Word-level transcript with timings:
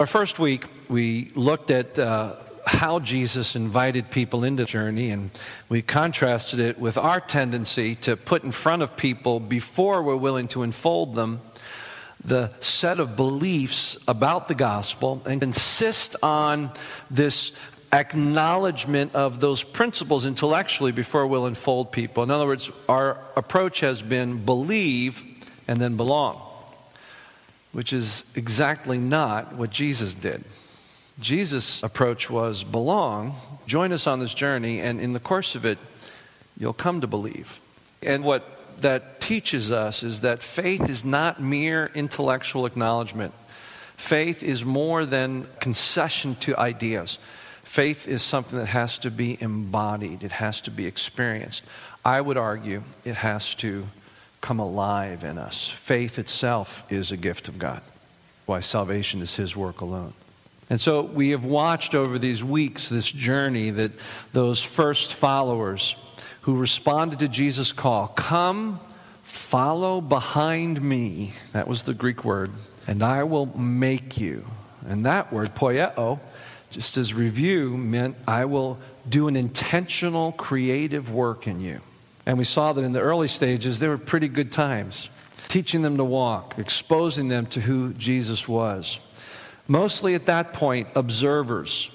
Our 0.00 0.06
first 0.06 0.38
week, 0.38 0.64
we 0.88 1.30
looked 1.34 1.70
at 1.70 1.98
uh, 1.98 2.36
how 2.66 3.00
Jesus 3.00 3.54
invited 3.54 4.10
people 4.10 4.44
into 4.44 4.62
the 4.62 4.66
journey, 4.66 5.10
and 5.10 5.30
we 5.68 5.82
contrasted 5.82 6.58
it 6.58 6.78
with 6.78 6.96
our 6.96 7.20
tendency 7.20 7.96
to 7.96 8.16
put 8.16 8.42
in 8.42 8.50
front 8.50 8.80
of 8.80 8.96
people 8.96 9.40
before 9.40 10.02
we're 10.02 10.16
willing 10.16 10.48
to 10.48 10.62
unfold 10.62 11.14
them 11.14 11.42
the 12.24 12.50
set 12.60 12.98
of 12.98 13.14
beliefs 13.14 13.98
about 14.08 14.48
the 14.48 14.54
gospel 14.54 15.20
and 15.26 15.42
insist 15.42 16.16
on 16.22 16.70
this 17.10 17.52
acknowledgement 17.92 19.14
of 19.14 19.38
those 19.38 19.62
principles 19.62 20.24
intellectually 20.24 20.92
before 20.92 21.26
we'll 21.26 21.44
unfold 21.44 21.92
people. 21.92 22.22
In 22.22 22.30
other 22.30 22.46
words, 22.46 22.70
our 22.88 23.18
approach 23.36 23.80
has 23.80 24.00
been 24.00 24.46
believe 24.46 25.22
and 25.68 25.78
then 25.78 25.98
belong 25.98 26.40
which 27.72 27.92
is 27.92 28.24
exactly 28.34 28.98
not 28.98 29.54
what 29.54 29.70
Jesus 29.70 30.14
did. 30.14 30.44
Jesus' 31.20 31.82
approach 31.82 32.30
was 32.30 32.64
belong, 32.64 33.34
join 33.66 33.92
us 33.92 34.06
on 34.06 34.20
this 34.20 34.34
journey, 34.34 34.80
and 34.80 35.00
in 35.00 35.12
the 35.12 35.20
course 35.20 35.54
of 35.54 35.64
it, 35.64 35.78
you'll 36.58 36.72
come 36.72 37.00
to 37.02 37.06
believe. 37.06 37.60
And 38.02 38.24
what 38.24 38.44
that 38.80 39.20
teaches 39.20 39.70
us 39.70 40.02
is 40.02 40.22
that 40.22 40.42
faith 40.42 40.88
is 40.88 41.04
not 41.04 41.40
mere 41.40 41.90
intellectual 41.94 42.66
acknowledgement. 42.66 43.34
Faith 43.96 44.42
is 44.42 44.64
more 44.64 45.04
than 45.04 45.46
concession 45.60 46.34
to 46.36 46.56
ideas. 46.58 47.18
Faith 47.62 48.08
is 48.08 48.22
something 48.22 48.58
that 48.58 48.66
has 48.66 48.98
to 48.98 49.10
be 49.10 49.36
embodied, 49.40 50.22
it 50.22 50.32
has 50.32 50.60
to 50.62 50.70
be 50.70 50.86
experienced. 50.86 51.62
I 52.04 52.20
would 52.20 52.38
argue 52.38 52.82
it 53.04 53.16
has 53.16 53.54
to 53.56 53.86
come 54.40 54.58
alive 54.58 55.24
in 55.24 55.38
us. 55.38 55.68
Faith 55.68 56.18
itself 56.18 56.84
is 56.90 57.12
a 57.12 57.16
gift 57.16 57.48
of 57.48 57.58
God. 57.58 57.82
Why 58.46 58.60
salvation 58.60 59.22
is 59.22 59.36
His 59.36 59.56
work 59.56 59.80
alone. 59.80 60.14
And 60.70 60.80
so 60.80 61.02
we 61.02 61.30
have 61.30 61.44
watched 61.44 61.94
over 61.94 62.18
these 62.18 62.44
weeks 62.44 62.88
this 62.88 63.10
journey 63.10 63.70
that 63.70 63.92
those 64.32 64.62
first 64.62 65.14
followers 65.14 65.96
who 66.42 66.56
responded 66.56 67.18
to 67.18 67.28
Jesus' 67.28 67.72
call 67.72 68.08
come, 68.08 68.80
follow 69.24 70.00
behind 70.00 70.80
me. 70.80 71.32
That 71.52 71.68
was 71.68 71.82
the 71.82 71.94
Greek 71.94 72.24
word. 72.24 72.50
And 72.86 73.02
I 73.02 73.24
will 73.24 73.46
make 73.58 74.16
you. 74.16 74.46
And 74.86 75.04
that 75.06 75.32
word, 75.32 75.54
poieo, 75.54 76.20
just 76.70 76.96
as 76.96 77.12
review, 77.12 77.76
meant 77.76 78.16
I 78.26 78.44
will 78.44 78.78
do 79.08 79.28
an 79.28 79.36
intentional 79.36 80.32
creative 80.32 81.12
work 81.12 81.46
in 81.46 81.60
you. 81.60 81.80
And 82.30 82.38
we 82.38 82.44
saw 82.44 82.72
that 82.72 82.84
in 82.84 82.92
the 82.92 83.00
early 83.00 83.26
stages, 83.26 83.80
they 83.80 83.88
were 83.88 83.98
pretty 83.98 84.28
good 84.28 84.52
times, 84.52 85.08
teaching 85.48 85.82
them 85.82 85.96
to 85.96 86.04
walk, 86.04 86.54
exposing 86.58 87.26
them 87.26 87.46
to 87.46 87.60
who 87.60 87.92
Jesus 87.94 88.46
was. 88.46 89.00
Mostly 89.66 90.14
at 90.14 90.26
that 90.26 90.52
point, 90.52 90.86
observers. 90.94 91.90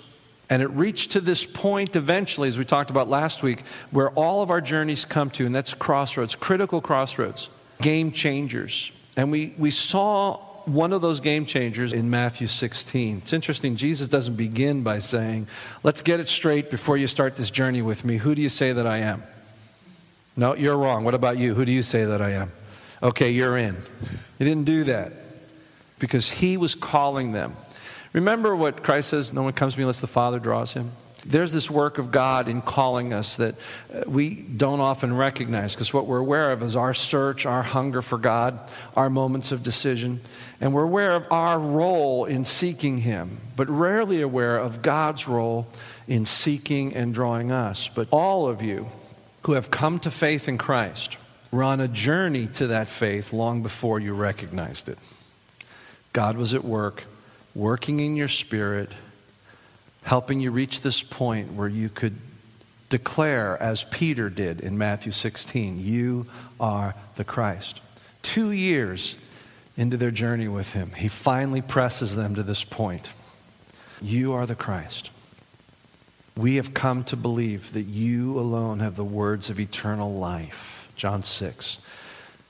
And 0.49 0.61
it 0.61 0.67
reached 0.71 1.11
to 1.11 1.21
this 1.21 1.45
point 1.45 1.95
eventually, 1.95 2.49
as 2.49 2.57
we 2.57 2.65
talked 2.65 2.89
about 2.89 3.07
last 3.07 3.43
week, 3.43 3.61
where 3.91 4.09
all 4.09 4.43
of 4.43 4.51
our 4.51 4.59
journeys 4.59 5.05
come 5.05 5.29
to, 5.29 5.45
and 5.45 5.55
that's 5.55 5.73
crossroads, 5.73 6.35
critical 6.35 6.81
crossroads, 6.81 7.47
game 7.81 8.11
changers. 8.11 8.91
And 9.15 9.31
we, 9.31 9.53
we 9.57 9.71
saw 9.71 10.35
one 10.65 10.91
of 10.91 11.01
those 11.01 11.21
game 11.21 11.45
changers 11.45 11.93
in 11.93 12.09
Matthew 12.09 12.47
16. 12.47 13.19
It's 13.19 13.31
interesting, 13.31 13.77
Jesus 13.77 14.09
doesn't 14.09 14.35
begin 14.35 14.83
by 14.83 14.99
saying, 14.99 15.47
Let's 15.81 16.01
get 16.01 16.19
it 16.19 16.27
straight 16.27 16.69
before 16.69 16.97
you 16.97 17.07
start 17.07 17.37
this 17.37 17.51
journey 17.51 17.81
with 17.81 18.03
me. 18.03 18.17
Who 18.17 18.35
do 18.35 18.41
you 18.41 18.49
say 18.49 18.73
that 18.73 18.85
I 18.85 18.97
am? 18.97 19.23
No, 20.37 20.55
you're 20.55 20.77
wrong. 20.77 21.03
What 21.03 21.13
about 21.13 21.37
you? 21.37 21.53
Who 21.53 21.65
do 21.65 21.71
you 21.71 21.81
say 21.81 22.05
that 22.05 22.21
I 22.21 22.31
am? 22.31 22.51
Okay, 23.01 23.31
you're 23.31 23.57
in. 23.57 23.77
He 24.37 24.45
didn't 24.45 24.65
do 24.65 24.85
that 24.85 25.13
because 25.99 26.29
he 26.29 26.57
was 26.57 26.75
calling 26.75 27.31
them. 27.31 27.55
Remember 28.13 28.55
what 28.55 28.83
Christ 28.83 29.09
says 29.09 29.33
no 29.33 29.43
one 29.43 29.53
comes 29.53 29.73
to 29.73 29.79
me 29.79 29.83
unless 29.83 30.01
the 30.01 30.07
Father 30.07 30.39
draws 30.39 30.73
him? 30.73 30.91
There's 31.25 31.51
this 31.51 31.71
work 31.71 31.97
of 31.97 32.11
God 32.11 32.47
in 32.47 32.61
calling 32.61 33.11
us 33.11 33.37
that 33.37 33.55
uh, 33.93 34.03
we 34.05 34.35
don't 34.35 34.79
often 34.79 35.15
recognize 35.15 35.73
because 35.73 35.91
what 35.91 36.05
we're 36.05 36.19
aware 36.19 36.51
of 36.51 36.61
is 36.61 36.75
our 36.75 36.93
search, 36.93 37.47
our 37.47 37.63
hunger 37.63 38.03
for 38.03 38.19
God, 38.19 38.59
our 38.95 39.09
moments 39.09 39.51
of 39.51 39.63
decision. 39.63 40.21
And 40.61 40.71
we're 40.71 40.83
aware 40.83 41.15
of 41.15 41.25
our 41.31 41.57
role 41.57 42.25
in 42.25 42.45
seeking 42.45 42.99
Him, 42.99 43.39
but 43.55 43.69
rarely 43.69 44.21
aware 44.21 44.57
of 44.57 44.83
God's 44.83 45.27
role 45.27 45.67
in 46.07 46.25
seeking 46.25 46.93
and 46.93 47.11
drawing 47.11 47.51
us. 47.51 47.89
But 47.89 48.07
all 48.11 48.47
of 48.47 48.61
you, 48.61 48.87
who 49.45 49.51
have 49.51 49.69
come 49.69 49.99
to 49.99 50.09
faith 50.09 50.47
in 50.47 50.57
Christ 50.57 51.17
were 51.51 51.61
on 51.61 51.79
a 51.79 51.87
journey 51.87 52.47
to 52.47 52.67
that 52.67 52.87
faith 52.87 53.31
long 53.31 53.61
before 53.61 53.99
you 53.99 54.11
recognized 54.11 54.89
it. 54.89 54.97
God 56.13 56.35
was 56.35 56.55
at 56.55 56.65
work, 56.65 57.03
working 57.53 57.99
in 57.99 58.15
your 58.15 58.27
spirit, 58.27 58.91
helping 60.01 60.39
you 60.39 60.49
reach 60.49 60.81
this 60.81 61.03
point 61.03 61.53
where 61.53 61.67
you 61.67 61.89
could 61.89 62.15
declare, 62.89 63.61
as 63.61 63.83
Peter 63.83 64.31
did 64.31 64.61
in 64.61 64.79
Matthew 64.79 65.11
16, 65.11 65.79
You 65.79 66.25
are 66.59 66.95
the 67.15 67.23
Christ. 67.23 67.81
Two 68.23 68.49
years 68.49 69.15
into 69.77 69.95
their 69.95 70.09
journey 70.09 70.47
with 70.47 70.71
him, 70.73 70.91
he 70.93 71.07
finally 71.07 71.61
presses 71.61 72.15
them 72.15 72.33
to 72.33 72.41
this 72.41 72.63
point 72.63 73.13
You 74.01 74.33
are 74.33 74.47
the 74.47 74.55
Christ. 74.55 75.11
We 76.37 76.57
have 76.57 76.73
come 76.73 77.03
to 77.05 77.15
believe 77.15 77.73
that 77.73 77.83
you 77.83 78.37
alone 78.37 78.79
have 78.79 78.95
the 78.95 79.05
words 79.05 79.49
of 79.49 79.59
eternal 79.59 80.13
life. 80.13 80.89
John 80.95 81.23
6. 81.23 81.77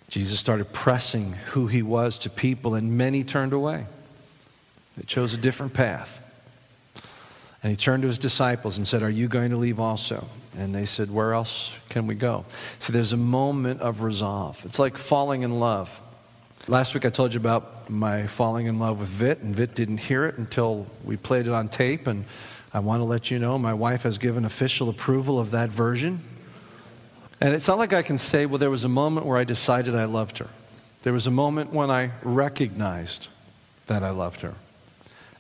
Jesus 0.09 0.40
started 0.40 0.72
pressing 0.72 1.34
who 1.34 1.68
he 1.68 1.81
was 1.81 2.18
to 2.19 2.29
people, 2.29 2.75
and 2.75 2.97
many 2.97 3.24
turned 3.24 3.53
away. 3.53 3.85
They 4.97 5.03
chose 5.03 5.34
a 5.34 5.38
different 5.38 5.74
path. 5.74 6.22
And 7.62 7.72
he 7.72 7.75
turned 7.75 8.03
to 8.03 8.07
his 8.07 8.19
disciples 8.19 8.78
and 8.78 8.88
said, 8.88 9.01
Are 9.01 9.09
you 9.09 9.28
going 9.28 9.50
to 9.50 9.57
leave 9.57 9.79
also? 9.79 10.28
And 10.57 10.74
they 10.74 10.85
said, 10.85 11.12
Where 11.12 11.34
else 11.34 11.75
can 11.90 12.07
we 12.07 12.16
go? 12.16 12.45
So 12.79 12.94
there's 12.94 13.13
a 13.13 13.18
moment 13.18 13.81
of 13.81 14.01
resolve. 14.01 14.63
It's 14.66 14.79
like 14.79 14.97
falling 14.97 15.41
in 15.41 15.59
love. 15.59 16.00
Last 16.68 16.94
week 16.94 17.06
I 17.06 17.09
told 17.09 17.34
you 17.34 17.40
about 17.40 17.90
my 17.90 18.28
falling 18.28 18.68
in 18.68 18.79
love 18.79 19.00
with 19.00 19.09
Vit, 19.09 19.40
and 19.40 19.56
Vit 19.56 19.75
didn't 19.75 19.97
hear 19.97 20.25
it 20.25 20.38
until 20.38 20.88
we 21.03 21.18
played 21.18 21.47
it 21.47 21.53
on 21.53 21.69
tape. 21.69 22.07
And 22.07 22.25
I 22.75 22.80
want 22.80 23.00
to 23.00 23.06
let 23.06 23.31
you 23.31 23.40
know 23.40 23.58
my 23.58 23.74
wife 23.74 24.03
has 24.03 24.18
given 24.18 24.44
official 24.44 24.90
approval 24.90 25.40
of 25.40 25.52
that 25.52 25.69
version. 25.69 26.19
And 27.40 27.53
it's 27.53 27.69
not 27.69 27.78
like 27.78 27.94
I 27.94 28.02
can 28.02 28.18
say, 28.18 28.46
well, 28.46 28.58
there 28.58 28.69
was 28.69 28.84
a 28.84 28.90
moment 28.90 29.25
where 29.25 29.38
I 29.38 29.46
decided 29.46 29.96
I 29.96 30.03
loved 30.03 30.40
her. 30.40 30.50
There 31.03 31.13
was 31.13 31.25
a 31.25 31.31
moment 31.31 31.72
when 31.72 31.90
I 31.90 32.12
recognized 32.22 33.28
that 33.88 34.03
I 34.03 34.09
loved 34.09 34.41
her. 34.41 34.56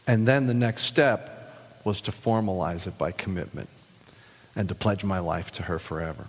And 0.07 0.25
then 0.25 0.47
the 0.47 0.53
next 0.53 0.83
step 0.83 1.53
was 1.83 1.99
to 2.01 2.11
formalize 2.11 2.87
it 2.87 2.97
by 2.97 3.11
commitment 3.11 3.67
and 4.55 4.69
to 4.69 4.75
pledge 4.75 5.03
my 5.03 5.19
life 5.19 5.51
to 5.53 5.63
her 5.63 5.77
forever. 5.77 6.27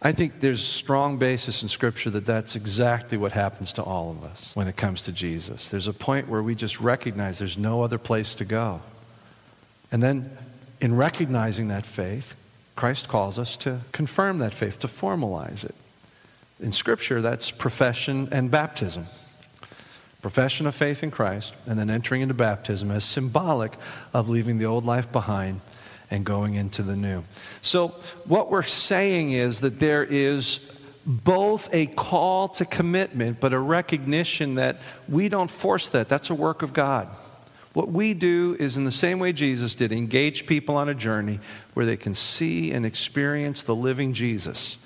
I 0.00 0.12
think 0.12 0.38
there's 0.38 0.62
strong 0.62 1.16
basis 1.16 1.64
in 1.64 1.68
Scripture 1.68 2.10
that 2.10 2.26
that's 2.26 2.54
exactly 2.54 3.18
what 3.18 3.32
happens 3.32 3.72
to 3.72 3.82
all 3.82 4.12
of 4.12 4.22
us 4.22 4.52
when 4.54 4.68
it 4.68 4.76
comes 4.76 5.02
to 5.02 5.12
Jesus. 5.12 5.68
There's 5.68 5.88
a 5.88 5.92
point 5.92 6.28
where 6.28 6.44
we 6.44 6.54
just 6.54 6.80
recognize 6.80 7.40
there's 7.40 7.58
no 7.58 7.82
other 7.82 7.98
place 7.98 8.36
to 8.36 8.44
go. 8.44 8.82
And 9.96 10.02
then, 10.02 10.30
in 10.78 10.94
recognizing 10.94 11.68
that 11.68 11.86
faith, 11.86 12.34
Christ 12.74 13.08
calls 13.08 13.38
us 13.38 13.56
to 13.56 13.80
confirm 13.92 14.36
that 14.40 14.52
faith, 14.52 14.78
to 14.80 14.88
formalize 14.88 15.64
it. 15.64 15.74
In 16.60 16.72
Scripture, 16.72 17.22
that's 17.22 17.50
profession 17.50 18.28
and 18.30 18.50
baptism. 18.50 19.06
Profession 20.20 20.66
of 20.66 20.74
faith 20.74 21.02
in 21.02 21.10
Christ, 21.10 21.54
and 21.66 21.78
then 21.78 21.88
entering 21.88 22.20
into 22.20 22.34
baptism 22.34 22.90
as 22.90 23.04
symbolic 23.04 23.72
of 24.12 24.28
leaving 24.28 24.58
the 24.58 24.66
old 24.66 24.84
life 24.84 25.10
behind 25.10 25.62
and 26.10 26.26
going 26.26 26.56
into 26.56 26.82
the 26.82 26.94
new. 26.94 27.24
So, 27.62 27.94
what 28.26 28.50
we're 28.50 28.64
saying 28.64 29.32
is 29.32 29.60
that 29.60 29.80
there 29.80 30.04
is 30.04 30.60
both 31.06 31.70
a 31.72 31.86
call 31.86 32.48
to 32.48 32.66
commitment, 32.66 33.40
but 33.40 33.54
a 33.54 33.58
recognition 33.58 34.56
that 34.56 34.82
we 35.08 35.30
don't 35.30 35.50
force 35.50 35.88
that. 35.88 36.10
That's 36.10 36.28
a 36.28 36.34
work 36.34 36.60
of 36.60 36.74
God. 36.74 37.08
What 37.76 37.90
we 37.92 38.14
do 38.14 38.56
is, 38.58 38.78
in 38.78 38.84
the 38.84 38.90
same 38.90 39.18
way 39.18 39.34
Jesus 39.34 39.74
did, 39.74 39.92
engage 39.92 40.46
people 40.46 40.76
on 40.76 40.88
a 40.88 40.94
journey 40.94 41.40
where 41.74 41.84
they 41.84 41.98
can 41.98 42.14
see 42.14 42.72
and 42.72 42.86
experience 42.86 43.64
the 43.64 43.74
living 43.74 44.14
Jesus. 44.14 44.78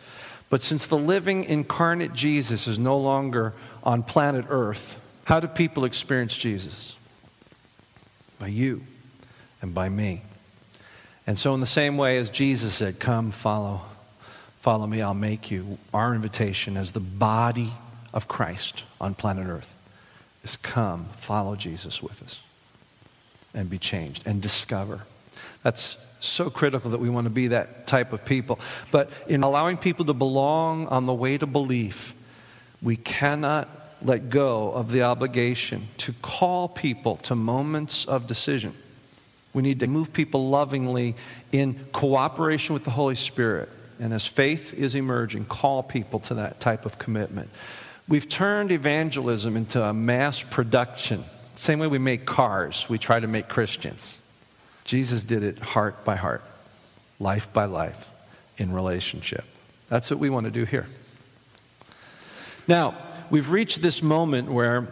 But 0.48 0.60
since 0.60 0.88
the 0.88 0.98
living 0.98 1.44
incarnate 1.44 2.14
Jesus 2.14 2.66
is 2.66 2.80
no 2.80 2.98
longer 2.98 3.52
on 3.84 4.02
planet 4.02 4.46
Earth, 4.48 5.00
how 5.22 5.38
do 5.38 5.46
people 5.46 5.84
experience 5.84 6.36
Jesus? 6.36 6.96
By 8.40 8.48
you 8.48 8.82
and 9.62 9.72
by 9.72 9.88
me. 9.88 10.22
And 11.28 11.38
so, 11.38 11.54
in 11.54 11.60
the 11.60 11.66
same 11.66 11.96
way 11.96 12.18
as 12.18 12.28
Jesus 12.28 12.74
said, 12.74 12.98
Come, 12.98 13.30
follow, 13.30 13.82
follow 14.62 14.88
me, 14.88 15.00
I'll 15.00 15.14
make 15.14 15.48
you, 15.48 15.78
our 15.94 16.12
invitation 16.12 16.76
as 16.76 16.90
the 16.90 16.98
body 16.98 17.70
of 18.12 18.26
Christ 18.26 18.82
on 19.00 19.14
planet 19.14 19.46
Earth 19.46 19.76
is 20.42 20.56
come, 20.56 21.04
follow 21.18 21.54
Jesus 21.54 22.02
with 22.02 22.20
us 22.24 22.40
and 23.54 23.68
be 23.68 23.78
changed 23.78 24.26
and 24.26 24.40
discover. 24.40 25.02
That's 25.62 25.98
so 26.20 26.50
critical 26.50 26.90
that 26.90 27.00
we 27.00 27.10
want 27.10 27.24
to 27.24 27.30
be 27.30 27.48
that 27.48 27.86
type 27.86 28.12
of 28.12 28.24
people. 28.24 28.60
But 28.90 29.10
in 29.26 29.42
allowing 29.42 29.78
people 29.78 30.04
to 30.06 30.12
belong 30.14 30.86
on 30.88 31.06
the 31.06 31.14
way 31.14 31.38
to 31.38 31.46
belief, 31.46 32.14
we 32.82 32.96
cannot 32.96 33.68
let 34.02 34.30
go 34.30 34.72
of 34.72 34.90
the 34.90 35.02
obligation 35.02 35.88
to 35.98 36.12
call 36.22 36.68
people 36.68 37.16
to 37.16 37.34
moments 37.34 38.04
of 38.04 38.26
decision. 38.26 38.74
We 39.52 39.62
need 39.62 39.80
to 39.80 39.86
move 39.86 40.12
people 40.12 40.48
lovingly 40.48 41.16
in 41.52 41.74
cooperation 41.92 42.74
with 42.74 42.84
the 42.84 42.90
Holy 42.90 43.16
Spirit. 43.16 43.68
And 43.98 44.14
as 44.14 44.26
faith 44.26 44.72
is 44.72 44.94
emerging, 44.94 45.46
call 45.46 45.82
people 45.82 46.20
to 46.20 46.34
that 46.34 46.60
type 46.60 46.86
of 46.86 46.98
commitment. 46.98 47.50
We've 48.08 48.28
turned 48.28 48.72
evangelism 48.72 49.56
into 49.56 49.82
a 49.82 49.92
mass 49.92 50.42
production. 50.42 51.24
Same 51.54 51.78
way 51.78 51.86
we 51.86 51.98
make 51.98 52.26
cars, 52.26 52.86
we 52.88 52.98
try 52.98 53.20
to 53.20 53.26
make 53.26 53.48
Christians. 53.48 54.18
Jesus 54.84 55.22
did 55.22 55.42
it 55.42 55.58
heart 55.58 56.04
by 56.04 56.16
heart, 56.16 56.42
life 57.18 57.52
by 57.52 57.66
life, 57.66 58.10
in 58.56 58.72
relationship. 58.72 59.44
That's 59.88 60.10
what 60.10 60.18
we 60.20 60.30
want 60.30 60.44
to 60.44 60.50
do 60.50 60.64
here. 60.64 60.86
Now, 62.66 62.96
we've 63.30 63.50
reached 63.50 63.82
this 63.82 64.02
moment 64.02 64.50
where 64.50 64.88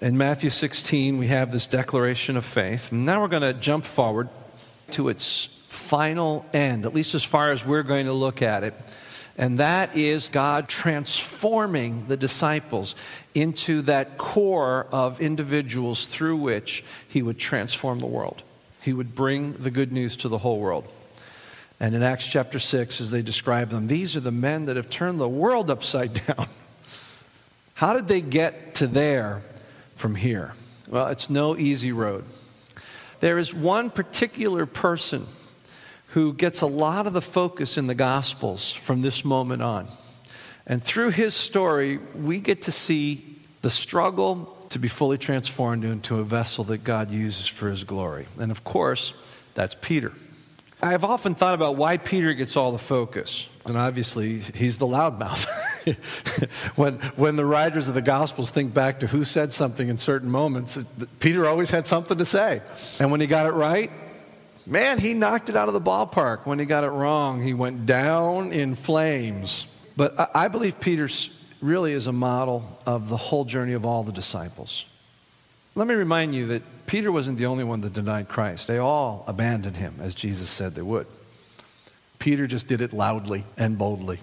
in 0.00 0.18
Matthew 0.18 0.50
16 0.50 1.18
we 1.18 1.28
have 1.28 1.50
this 1.50 1.66
declaration 1.66 2.36
of 2.36 2.44
faith. 2.44 2.92
Now 2.92 3.22
we're 3.22 3.28
going 3.28 3.42
to 3.42 3.54
jump 3.54 3.84
forward 3.84 4.28
to 4.92 5.08
its 5.08 5.48
final 5.68 6.44
end, 6.52 6.86
at 6.86 6.94
least 6.94 7.14
as 7.14 7.24
far 7.24 7.52
as 7.52 7.64
we're 7.64 7.82
going 7.82 8.06
to 8.06 8.12
look 8.12 8.42
at 8.42 8.64
it. 8.64 8.74
And 9.36 9.58
that 9.58 9.96
is 9.96 10.28
God 10.28 10.68
transforming 10.68 12.06
the 12.06 12.16
disciples 12.16 12.94
into 13.34 13.82
that 13.82 14.16
core 14.16 14.86
of 14.92 15.20
individuals 15.20 16.06
through 16.06 16.36
which 16.36 16.84
He 17.08 17.22
would 17.22 17.38
transform 17.38 17.98
the 17.98 18.06
world. 18.06 18.42
He 18.82 18.92
would 18.92 19.14
bring 19.14 19.54
the 19.54 19.70
good 19.70 19.90
news 19.90 20.16
to 20.18 20.28
the 20.28 20.38
whole 20.38 20.60
world. 20.60 20.86
And 21.80 21.94
in 21.94 22.02
Acts 22.02 22.28
chapter 22.28 22.60
6, 22.60 23.00
as 23.00 23.10
they 23.10 23.22
describe 23.22 23.70
them, 23.70 23.88
these 23.88 24.14
are 24.14 24.20
the 24.20 24.30
men 24.30 24.66
that 24.66 24.76
have 24.76 24.88
turned 24.88 25.20
the 25.20 25.28
world 25.28 25.70
upside 25.70 26.14
down. 26.26 26.48
How 27.74 27.94
did 27.94 28.06
they 28.06 28.20
get 28.20 28.76
to 28.76 28.86
there 28.86 29.42
from 29.96 30.14
here? 30.14 30.54
Well, 30.86 31.08
it's 31.08 31.28
no 31.28 31.56
easy 31.56 31.90
road. 31.90 32.24
There 33.18 33.38
is 33.38 33.52
one 33.52 33.90
particular 33.90 34.64
person 34.64 35.26
who 36.14 36.32
gets 36.32 36.60
a 36.60 36.66
lot 36.66 37.08
of 37.08 37.12
the 37.12 37.20
focus 37.20 37.76
in 37.76 37.88
the 37.88 37.94
Gospels 37.94 38.72
from 38.72 39.02
this 39.02 39.24
moment 39.24 39.60
on. 39.62 39.88
And 40.64 40.80
through 40.80 41.10
his 41.10 41.34
story, 41.34 41.98
we 42.14 42.38
get 42.38 42.62
to 42.62 42.72
see 42.72 43.36
the 43.62 43.70
struggle 43.70 44.56
to 44.70 44.78
be 44.78 44.86
fully 44.86 45.18
transformed 45.18 45.82
into 45.82 46.20
a 46.20 46.22
vessel 46.22 46.62
that 46.64 46.84
God 46.84 47.10
uses 47.10 47.48
for 47.48 47.68
his 47.68 47.82
glory. 47.82 48.26
And 48.38 48.52
of 48.52 48.62
course, 48.62 49.12
that's 49.54 49.74
Peter. 49.80 50.12
I've 50.80 51.02
often 51.02 51.34
thought 51.34 51.54
about 51.54 51.74
why 51.74 51.96
Peter 51.96 52.32
gets 52.32 52.56
all 52.56 52.70
the 52.70 52.78
focus. 52.78 53.48
And 53.66 53.76
obviously, 53.76 54.38
he's 54.38 54.78
the 54.78 54.86
loudmouth. 54.86 55.48
when, 56.76 56.94
when 57.16 57.34
the 57.34 57.44
writers 57.44 57.88
of 57.88 57.94
the 57.94 58.02
Gospels 58.02 58.52
think 58.52 58.72
back 58.72 59.00
to 59.00 59.08
who 59.08 59.24
said 59.24 59.52
something 59.52 59.88
in 59.88 59.98
certain 59.98 60.30
moments, 60.30 60.78
Peter 61.18 61.44
always 61.48 61.70
had 61.70 61.88
something 61.88 62.18
to 62.18 62.24
say. 62.24 62.62
And 63.00 63.10
when 63.10 63.20
he 63.20 63.26
got 63.26 63.46
it 63.46 63.54
right, 63.54 63.90
Man, 64.66 64.98
he 64.98 65.14
knocked 65.14 65.48
it 65.48 65.56
out 65.56 65.68
of 65.68 65.74
the 65.74 65.80
ballpark. 65.80 66.46
When 66.46 66.58
he 66.58 66.64
got 66.64 66.84
it 66.84 66.88
wrong, 66.88 67.42
he 67.42 67.52
went 67.52 67.86
down 67.86 68.52
in 68.52 68.74
flames. 68.74 69.66
But 69.96 70.30
I 70.34 70.48
believe 70.48 70.80
Peter 70.80 71.08
really 71.60 71.92
is 71.92 72.06
a 72.06 72.12
model 72.12 72.80
of 72.86 73.08
the 73.08 73.16
whole 73.16 73.44
journey 73.44 73.74
of 73.74 73.84
all 73.84 74.02
the 74.02 74.12
disciples. 74.12 74.86
Let 75.74 75.86
me 75.86 75.94
remind 75.94 76.34
you 76.34 76.46
that 76.48 76.86
Peter 76.86 77.10
wasn't 77.12 77.38
the 77.38 77.46
only 77.46 77.64
one 77.64 77.80
that 77.82 77.92
denied 77.92 78.28
Christ. 78.28 78.68
They 78.68 78.78
all 78.78 79.24
abandoned 79.26 79.76
him, 79.76 79.96
as 80.00 80.14
Jesus 80.14 80.48
said 80.48 80.74
they 80.74 80.82
would. 80.82 81.06
Peter 82.18 82.46
just 82.46 82.68
did 82.68 82.80
it 82.80 82.92
loudly 82.92 83.44
and 83.56 83.76
boldly. 83.76 84.20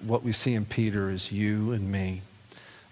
What 0.00 0.24
we 0.24 0.32
see 0.32 0.54
in 0.54 0.64
Peter 0.64 1.10
is 1.10 1.30
you 1.30 1.72
and 1.72 1.90
me 1.92 2.22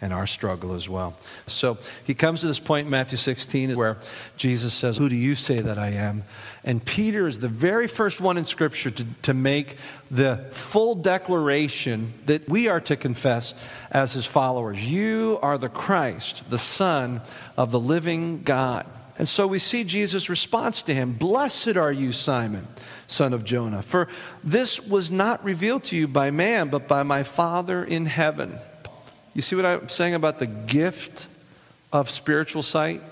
and 0.00 0.12
our 0.12 0.26
struggle 0.26 0.72
as 0.72 0.88
well. 0.88 1.14
So 1.46 1.78
he 2.04 2.14
comes 2.14 2.40
to 2.40 2.46
this 2.46 2.60
point 2.60 2.86
in 2.86 2.90
Matthew 2.90 3.18
16 3.18 3.76
where 3.76 3.98
Jesus 4.36 4.72
says, 4.72 4.96
Who 4.96 5.08
do 5.08 5.16
you 5.16 5.34
say 5.34 5.60
that 5.60 5.78
I 5.78 5.90
am? 5.90 6.24
And 6.64 6.84
Peter 6.84 7.26
is 7.26 7.38
the 7.38 7.48
very 7.48 7.86
first 7.86 8.20
one 8.20 8.36
in 8.36 8.44
Scripture 8.44 8.90
to, 8.90 9.04
to 9.22 9.34
make 9.34 9.76
the 10.10 10.46
full 10.52 10.94
declaration 10.94 12.12
that 12.26 12.48
we 12.48 12.68
are 12.68 12.80
to 12.82 12.96
confess 12.96 13.54
as 13.90 14.12
his 14.12 14.26
followers. 14.26 14.84
You 14.84 15.38
are 15.42 15.58
the 15.58 15.68
Christ, 15.68 16.48
the 16.50 16.58
Son 16.58 17.20
of 17.56 17.70
the 17.70 17.80
living 17.80 18.42
God. 18.42 18.86
And 19.18 19.28
so 19.28 19.46
we 19.46 19.58
see 19.58 19.84
Jesus' 19.84 20.30
response 20.30 20.82
to 20.84 20.94
him 20.94 21.12
Blessed 21.12 21.76
are 21.76 21.92
you, 21.92 22.10
Simon, 22.10 22.66
son 23.06 23.34
of 23.34 23.44
Jonah, 23.44 23.82
for 23.82 24.08
this 24.42 24.80
was 24.80 25.10
not 25.10 25.44
revealed 25.44 25.84
to 25.84 25.96
you 25.96 26.08
by 26.08 26.30
man, 26.30 26.70
but 26.70 26.88
by 26.88 27.02
my 27.02 27.22
Father 27.22 27.84
in 27.84 28.06
heaven. 28.06 28.58
You 29.34 29.42
see 29.42 29.56
what 29.56 29.64
I'm 29.64 29.88
saying 29.88 30.14
about 30.14 30.38
the 30.38 30.46
gift 30.46 31.28
of 31.92 32.10
spiritual 32.10 32.62
sight? 32.62 33.02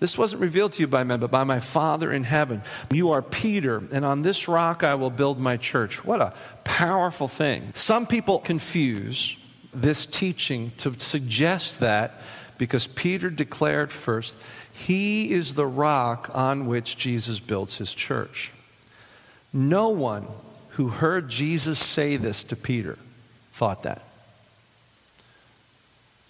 This 0.00 0.18
wasn't 0.18 0.42
revealed 0.42 0.72
to 0.72 0.80
you 0.80 0.88
by 0.88 1.04
men, 1.04 1.20
but 1.20 1.30
by 1.30 1.44
my 1.44 1.60
Father 1.60 2.10
in 2.10 2.24
heaven. 2.24 2.62
You 2.90 3.12
are 3.12 3.22
Peter, 3.22 3.82
and 3.92 4.04
on 4.04 4.22
this 4.22 4.48
rock 4.48 4.82
I 4.82 4.96
will 4.96 5.10
build 5.10 5.38
my 5.38 5.56
church. 5.56 6.04
What 6.04 6.20
a 6.20 6.34
powerful 6.64 7.28
thing. 7.28 7.70
Some 7.74 8.06
people 8.06 8.40
confuse 8.40 9.36
this 9.72 10.04
teaching 10.04 10.72
to 10.78 10.98
suggest 10.98 11.80
that 11.80 12.14
because 12.58 12.86
Peter 12.86 13.30
declared 13.30 13.92
first, 13.92 14.34
he 14.72 15.30
is 15.30 15.54
the 15.54 15.66
rock 15.66 16.30
on 16.34 16.66
which 16.66 16.96
Jesus 16.96 17.38
builds 17.38 17.78
his 17.78 17.94
church. 17.94 18.50
No 19.52 19.90
one 19.90 20.26
who 20.70 20.88
heard 20.88 21.28
Jesus 21.28 21.78
say 21.78 22.16
this 22.16 22.42
to 22.44 22.56
Peter 22.56 22.98
thought 23.52 23.84
that. 23.84 24.02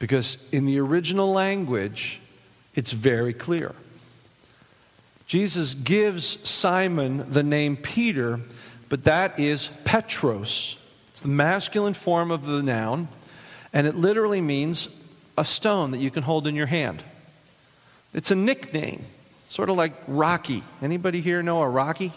Because 0.02 0.36
in 0.50 0.66
the 0.66 0.80
original 0.80 1.30
language, 1.32 2.18
it's 2.74 2.90
very 2.90 3.32
clear. 3.32 3.72
Jesus 5.28 5.74
gives 5.74 6.40
Simon 6.42 7.30
the 7.30 7.44
name 7.44 7.76
Peter, 7.76 8.40
but 8.88 9.04
that 9.04 9.38
is 9.38 9.68
Petros. 9.84 10.76
It's 11.12 11.20
the 11.20 11.28
masculine 11.28 11.94
form 11.94 12.32
of 12.32 12.44
the 12.44 12.64
noun, 12.64 13.06
and 13.72 13.86
it 13.86 13.94
literally 13.94 14.40
means 14.40 14.88
a 15.38 15.44
stone 15.44 15.92
that 15.92 15.98
you 15.98 16.10
can 16.10 16.24
hold 16.24 16.48
in 16.48 16.56
your 16.56 16.66
hand. 16.66 17.04
It's 18.12 18.32
a 18.32 18.34
nickname, 18.34 19.04
sort 19.46 19.70
of 19.70 19.76
like 19.76 19.94
Rocky. 20.08 20.64
Anybody 20.82 21.20
here 21.20 21.44
know 21.44 21.62
a 21.62 21.68
Rocky? 21.68 22.12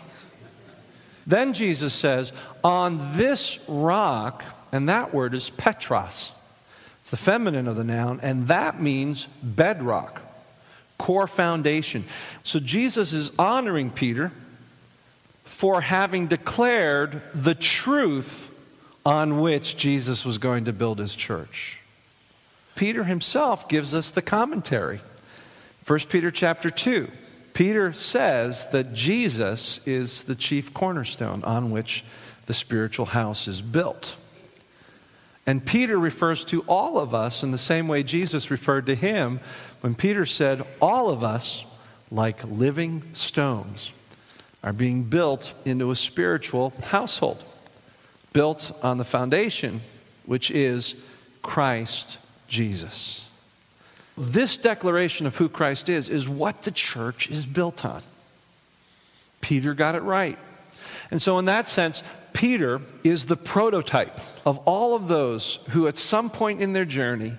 Then 1.28 1.54
Jesus 1.54 1.94
says, 1.94 2.34
On 2.64 3.16
this 3.16 3.60
rock, 3.68 4.44
and 4.72 4.90
that 4.90 5.14
word 5.14 5.36
is 5.36 5.52
petra. 5.52 6.10
It's 7.06 7.12
the 7.12 7.18
feminine 7.18 7.68
of 7.68 7.76
the 7.76 7.84
noun, 7.84 8.20
and 8.24 8.48
that 8.48 8.82
means 8.82 9.28
bedrock, 9.44 10.24
core 10.98 11.28
foundation. 11.28 12.04
So 12.42 12.58
Jesus 12.58 13.14
is 13.14 13.32
honoring 13.38 13.92
Peter 13.92 14.32
for 15.44 15.82
having 15.82 16.26
declared 16.26 17.22
the 17.36 17.54
truth 17.54 18.50
on 19.06 19.40
which 19.40 19.78
Jesus 19.78 20.26
was 20.26 20.40
going 20.40 20.66
to 20.66 20.74
build 20.74 20.98
his 20.98 21.16
church. 21.16 21.78
Peter 22.74 23.04
himself 23.04 23.70
gives 23.70 23.94
us 23.94 24.10
the 24.10 24.24
commentary. 24.24 25.00
1 25.86 26.00
Peter 26.10 26.32
chapter 26.32 26.72
2. 26.72 27.08
Peter 27.54 27.94
says 27.94 28.66
that 28.72 28.94
Jesus 28.94 29.80
is 29.86 30.24
the 30.24 30.34
chief 30.34 30.74
cornerstone 30.74 31.44
on 31.44 31.70
which 31.70 32.04
the 32.48 32.54
spiritual 32.56 33.06
house 33.06 33.48
is 33.48 33.62
built. 33.62 34.16
And 35.48 35.64
Peter 35.64 35.98
refers 35.98 36.44
to 36.46 36.62
all 36.62 36.98
of 36.98 37.14
us 37.14 37.44
in 37.44 37.52
the 37.52 37.58
same 37.58 37.88
way 37.88 38.04
Jesus 38.04 38.50
referred 38.50 38.88
to 38.88 38.96
him 38.96 39.40
when 39.82 39.94
Peter 39.94 40.26
said, 40.26 40.66
All 40.82 41.10
of 41.10 41.24
us, 41.24 41.64
like 42.10 42.44
living 42.46 43.04
stones, 43.14 43.92
are 44.64 44.74
being 44.74 45.04
built 45.04 45.54
into 45.64 45.92
a 45.92 45.96
spiritual 45.96 46.74
household, 46.86 47.44
built 48.34 48.72
on 48.82 48.98
the 48.98 49.04
foundation, 49.04 49.82
which 50.26 50.50
is 50.50 50.96
Christ 51.44 52.18
Jesus. 52.48 53.26
This 54.18 54.58
declaration 54.58 55.28
of 55.28 55.36
who 55.36 55.50
Christ 55.50 55.90
is 55.90 56.10
is 56.10 56.28
what 56.28 56.64
the 56.64 56.72
church 56.72 57.30
is 57.30 57.46
built 57.46 57.86
on. 57.86 58.02
Peter 59.42 59.76
got 59.76 59.94
it 59.94 60.02
right. 60.02 60.40
And 61.12 61.22
so, 61.22 61.38
in 61.38 61.46
that 61.46 61.70
sense, 61.70 62.02
Peter 62.36 62.82
is 63.02 63.26
the 63.26 63.38
prototype 63.38 64.20
of 64.46 64.58
all 64.60 64.94
of 64.94 65.08
those 65.08 65.60
who, 65.70 65.88
at 65.88 65.98
some 65.98 66.30
point 66.30 66.62
in 66.62 66.74
their 66.74 66.86
journey, 66.86 67.34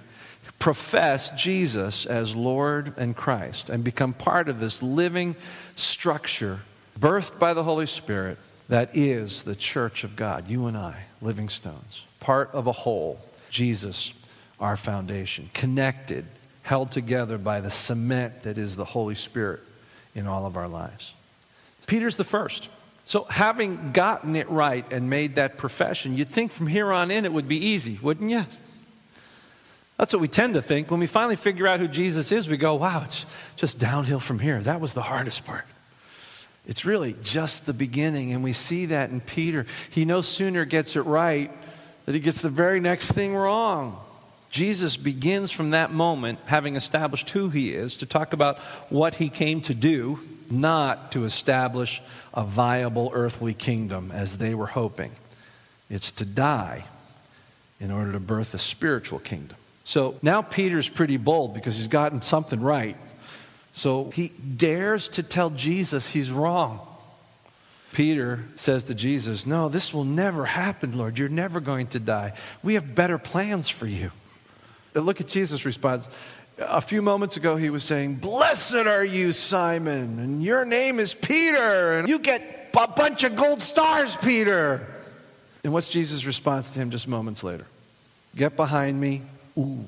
profess 0.59 1.29
Jesus 1.31 2.07
as 2.07 2.35
Lord 2.35 2.95
and 2.97 3.15
Christ 3.15 3.69
and 3.69 3.85
become 3.85 4.15
part 4.15 4.49
of 4.49 4.59
this 4.59 4.83
living 4.83 5.37
structure 5.75 6.61
birthed 6.99 7.39
by 7.39 7.53
the 7.53 7.63
Holy 7.63 7.85
Spirit 7.85 8.39
that 8.71 8.97
is 8.97 9.43
the 9.43 9.55
church 9.55 10.03
of 10.03 10.17
God, 10.17 10.49
you 10.49 10.67
and 10.67 10.79
I, 10.79 11.05
living 11.21 11.51
stones, 11.51 12.03
part 12.19 12.51
of 12.53 12.67
a 12.67 12.73
whole, 12.73 13.21
Jesus, 13.51 14.15
our 14.59 14.79
foundation, 14.79 15.51
connected, 15.53 16.25
held 16.63 16.91
together 16.91 17.37
by 17.37 17.61
the 17.61 17.71
cement 17.71 18.45
that 18.45 18.57
is 18.57 18.77
the 18.77 18.85
Holy 18.87 19.15
Spirit 19.15 19.61
in 20.15 20.27
all 20.27 20.47
of 20.47 20.57
our 20.57 20.69
lives. 20.69 21.13
Peter's 21.87 22.17
the 22.17 22.25
first. 22.25 22.71
So, 23.07 23.23
having 23.23 23.93
gotten 23.93 24.35
it 24.35 24.51
right 24.51 24.85
and 24.93 25.09
made 25.09 25.37
that 25.37 25.59
profession, 25.59 26.17
you'd 26.17 26.29
think 26.29 26.51
from 26.51 26.67
here 26.67 26.91
on 26.91 27.13
in 27.13 27.25
it 27.25 27.33
would 27.33 27.47
be 27.47 27.67
easy, 27.67 28.01
wouldn't 28.03 28.33
you? 28.33 28.45
That's 29.97 30.13
what 30.13 30.21
we 30.21 30.27
tend 30.27 30.55
to 30.55 30.61
think. 30.61 30.91
When 30.91 30.99
we 30.99 31.07
finally 31.07 31.37
figure 31.37 31.69
out 31.69 31.79
who 31.79 31.87
Jesus 31.87 32.33
is, 32.33 32.49
we 32.49 32.57
go, 32.57 32.75
wow, 32.75 33.03
it's 33.05 33.25
just 33.55 33.79
downhill 33.79 34.19
from 34.19 34.41
here. 34.41 34.61
That 34.61 34.81
was 34.81 34.93
the 34.93 35.03
hardest 35.03 35.47
part. 35.47 35.67
It's 36.67 36.85
really 36.85 37.15
just 37.23 37.65
the 37.65 37.73
beginning. 37.73 38.33
And 38.35 38.43
we 38.43 38.53
see 38.53 38.87
that 38.87 39.11
in 39.11 39.21
Peter. 39.21 39.67
He 39.91 40.05
no 40.05 40.21
sooner 40.21 40.65
gets 40.65 40.97
it 40.97 41.03
right 41.03 41.53
that 42.07 42.15
he 42.15 42.21
gets 42.21 42.43
the 42.43 42.51
very 42.51 42.81
next 42.81 43.13
thing 43.13 43.37
wrong. 43.37 44.01
Jesus 44.51 44.97
begins 44.97 45.53
from 45.53 45.71
that 45.71 45.93
moment, 45.93 46.41
having 46.47 46.75
established 46.75 47.31
who 47.31 47.51
he 47.51 47.73
is, 47.73 47.99
to 47.99 48.07
talk 48.07 48.33
about 48.33 48.59
what 48.91 49.15
he 49.15 49.29
came 49.29 49.61
to 49.63 49.75
do, 49.75 50.19
not 50.51 51.13
to 51.13 51.25
establish 51.25 52.03
a 52.35 52.45
viable 52.45 53.11
earthly 53.13 53.55
kingdom 53.55 54.11
as 54.13 54.39
they 54.39 54.55
were 54.55 54.67
hoping. 54.67 55.13
It's 55.91 56.11
to 56.13 56.25
die 56.25 56.85
in 57.81 57.91
order 57.91 58.13
to 58.13 58.21
birth 58.21 58.55
a 58.55 58.59
spiritual 58.59 59.19
kingdom. 59.19 59.57
So 59.85 60.17
now 60.23 60.43
Peter's 60.43 60.89
pretty 60.89 61.17
bold 61.17 61.55
because 61.55 61.77
he's 61.77 61.89
gotten 61.89 62.23
something 62.23 62.61
right. 62.61 62.97
So 63.73 64.11
he 64.11 64.29
dares 64.29 65.09
to 65.11 65.23
tell 65.23 65.51
Jesus 65.51 66.11
he's 66.11 66.31
wrong. 66.31 66.81
Peter 67.93 68.45
says 68.57 68.85
to 68.85 68.95
Jesus, 68.95 69.47
No, 69.47 69.69
this 69.69 69.95
will 69.95 70.05
never 70.05 70.45
happen, 70.45 70.99
Lord. 70.99 71.19
You're 71.19 71.29
never 71.29 71.61
going 71.61 71.87
to 71.89 72.01
die. 72.01 72.33
We 72.63 72.75
have 72.75 72.95
better 72.95 73.17
plans 73.17 73.69
for 73.69 73.87
you. 73.87 74.11
And 74.95 75.07
look 75.07 75.21
at 75.21 75.29
Jesus' 75.29 75.65
response. 75.65 76.09
A 76.59 76.81
few 76.81 77.03
moments 77.03 77.37
ago, 77.37 77.57
he 77.57 77.71
was 77.71 77.85
saying, 77.85 78.15
Blessed 78.15 78.75
are 78.75 79.05
you, 79.05 79.33
Simon, 79.33 80.19
and 80.19 80.43
your 80.43 80.65
name 80.65 80.99
is 80.99 81.15
Peter, 81.15 81.99
and 81.99 82.09
you 82.09 82.19
get 82.19 82.71
a 82.79 82.89
bunch 82.89 83.25
of 83.25 83.37
gold 83.37 83.61
stars, 83.61 84.17
Peter. 84.17 84.87
And 85.65 85.73
what's 85.73 85.89
Jesus' 85.89 86.25
response 86.25 86.71
to 86.71 86.79
him 86.79 86.91
just 86.91 87.09
moments 87.09 87.45
later? 87.45 87.67
Get 88.35 88.57
behind 88.57 89.01
me, 89.01 89.23
Ooh, 89.59 89.85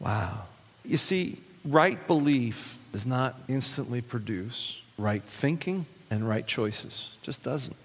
wow. 0.00 0.42
You 0.84 0.96
see, 0.96 1.38
right 1.64 2.04
belief 2.06 2.78
does 2.92 3.06
not 3.06 3.34
instantly 3.48 4.00
produce 4.00 4.80
right 4.96 5.22
thinking 5.22 5.84
and 6.10 6.26
right 6.26 6.46
choices. 6.46 7.14
just 7.22 7.42
doesn't. 7.42 7.76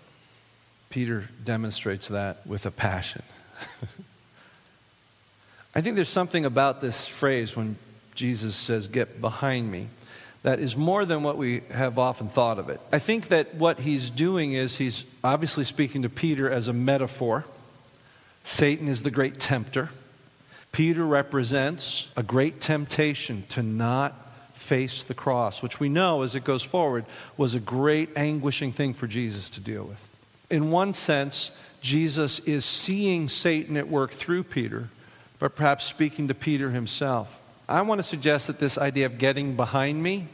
Peter 0.89 1.29
demonstrates 1.43 2.09
that 2.09 2.45
with 2.45 2.65
a 2.65 2.71
passion. 2.71 3.23
I 5.75 5.81
think 5.81 5.95
there's 5.95 6.09
something 6.09 6.45
about 6.45 6.81
this 6.81 7.07
phrase 7.07 7.55
when 7.55 7.77
Jesus 8.15 8.55
says, 8.55 8.87
Get 8.87 9.21
behind 9.21 9.71
me, 9.71 9.87
that 10.43 10.59
is 10.59 10.75
more 10.75 11.05
than 11.05 11.23
what 11.23 11.37
we 11.37 11.61
have 11.71 11.99
often 11.99 12.27
thought 12.27 12.59
of 12.59 12.69
it. 12.69 12.81
I 12.91 12.99
think 12.99 13.27
that 13.27 13.55
what 13.55 13.79
he's 13.79 14.09
doing 14.09 14.53
is 14.53 14.77
he's 14.77 15.03
obviously 15.23 15.63
speaking 15.63 16.01
to 16.01 16.09
Peter 16.09 16.49
as 16.49 16.67
a 16.67 16.73
metaphor. 16.73 17.45
Satan 18.43 18.87
is 18.87 19.03
the 19.03 19.11
great 19.11 19.39
tempter. 19.39 19.89
Peter 20.71 21.05
represents 21.05 22.07
a 22.15 22.23
great 22.23 22.61
temptation 22.61 23.43
to 23.49 23.61
not 23.61 24.15
face 24.55 25.03
the 25.03 25.13
cross, 25.13 25.61
which 25.61 25.79
we 25.79 25.89
know 25.89 26.21
as 26.21 26.35
it 26.35 26.43
goes 26.43 26.63
forward 26.63 27.05
was 27.35 27.55
a 27.55 27.59
great 27.59 28.09
anguishing 28.15 28.71
thing 28.71 28.93
for 28.93 29.07
Jesus 29.07 29.49
to 29.51 29.59
deal 29.59 29.83
with. 29.83 29.99
In 30.49 30.71
one 30.71 30.93
sense, 30.93 31.51
Jesus 31.81 32.39
is 32.39 32.63
seeing 32.63 33.27
Satan 33.27 33.75
at 33.75 33.87
work 33.87 34.11
through 34.11 34.43
Peter, 34.43 34.89
but 35.39 35.55
perhaps 35.55 35.85
speaking 35.85 36.27
to 36.27 36.33
Peter 36.33 36.69
himself. 36.71 37.40
I 37.67 37.81
want 37.81 37.99
to 37.99 38.03
suggest 38.03 38.47
that 38.47 38.59
this 38.59 38.77
idea 38.77 39.05
of 39.05 39.17
getting 39.17 39.55
behind 39.55 40.01
me 40.01 40.27